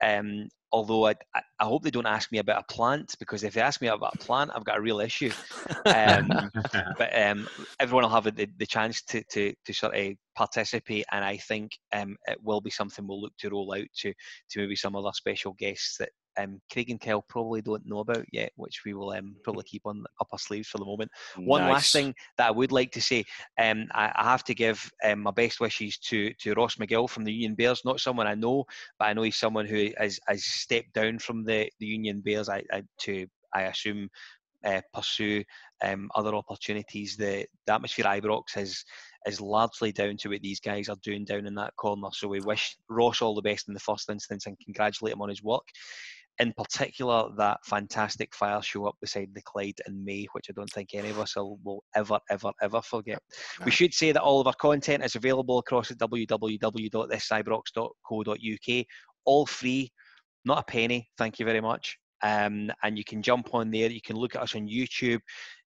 [0.04, 1.16] Um, although I,
[1.60, 4.16] I hope they don't ask me about a plant because if they ask me about
[4.16, 5.32] a plant, I've got a real issue.
[5.86, 6.52] Um,
[6.98, 7.48] but um,
[7.80, 11.72] everyone will have the, the chance to, to, to sort of participate, and I think
[11.94, 14.14] um, it will be something we'll look to roll out to
[14.52, 18.26] to maybe some other special guests that um, Craig and Kyle probably don't know about
[18.32, 21.12] yet, which we will um, probably keep on up our sleeves for the moment.
[21.36, 23.26] One last thing that I would like to say,
[23.60, 27.24] um, I, I, have to give um, my best wishes to to Ross McGill from
[27.24, 27.84] the Union Bears.
[27.86, 28.66] Not someone I know,
[29.00, 32.50] but I know he's someone who has, has stepped down from the, the Union Bears
[32.50, 34.10] I, I, to, I assume,
[34.66, 35.44] uh, pursue
[35.84, 37.16] um, other opportunities.
[37.16, 38.84] The, the atmosphere Ibrox is
[39.28, 42.08] is largely down to what these guys are doing down in that corner.
[42.14, 45.30] So we wish Ross all the best in the first instance and congratulate him on
[45.30, 45.64] his work
[46.40, 50.72] in particular that fantastic fire show up beside the Clyde in May, which I don't
[50.72, 53.20] think any of us will, will ever, ever, ever forget.
[53.60, 53.66] No.
[53.66, 58.86] We should say that all of our content is available across at www.thisibrox.co.uk,
[59.26, 59.92] all free,
[60.46, 61.10] not a penny.
[61.18, 61.98] Thank you very much.
[62.24, 63.90] Um, and you can jump on there.
[63.90, 65.20] You can look at us on YouTube,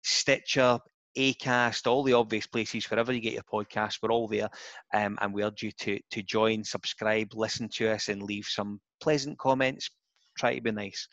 [0.03, 0.79] Stitcher,
[1.19, 4.49] Acast, all the obvious places, wherever you get your podcast, we're all there.
[4.95, 8.81] Um, and we urge you to, to join, subscribe, listen to us, and leave some
[9.01, 9.91] pleasant comments,
[10.41, 11.07] try to be nice.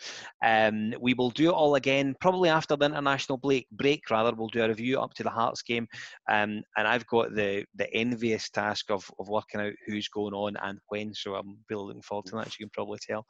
[0.43, 3.67] Um, we will do it all again, probably after the international break.
[3.71, 5.87] Break rather, we'll do a review up to the Hearts game,
[6.29, 10.55] um, and I've got the the envious task of, of working out who's going on
[10.63, 11.13] and when.
[11.13, 12.47] So I'm looking forward to that.
[12.47, 13.25] As you can probably tell.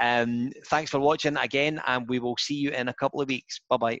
[0.00, 3.60] Um, thanks for watching again, and we will see you in a couple of weeks.
[3.68, 4.00] Bye bye.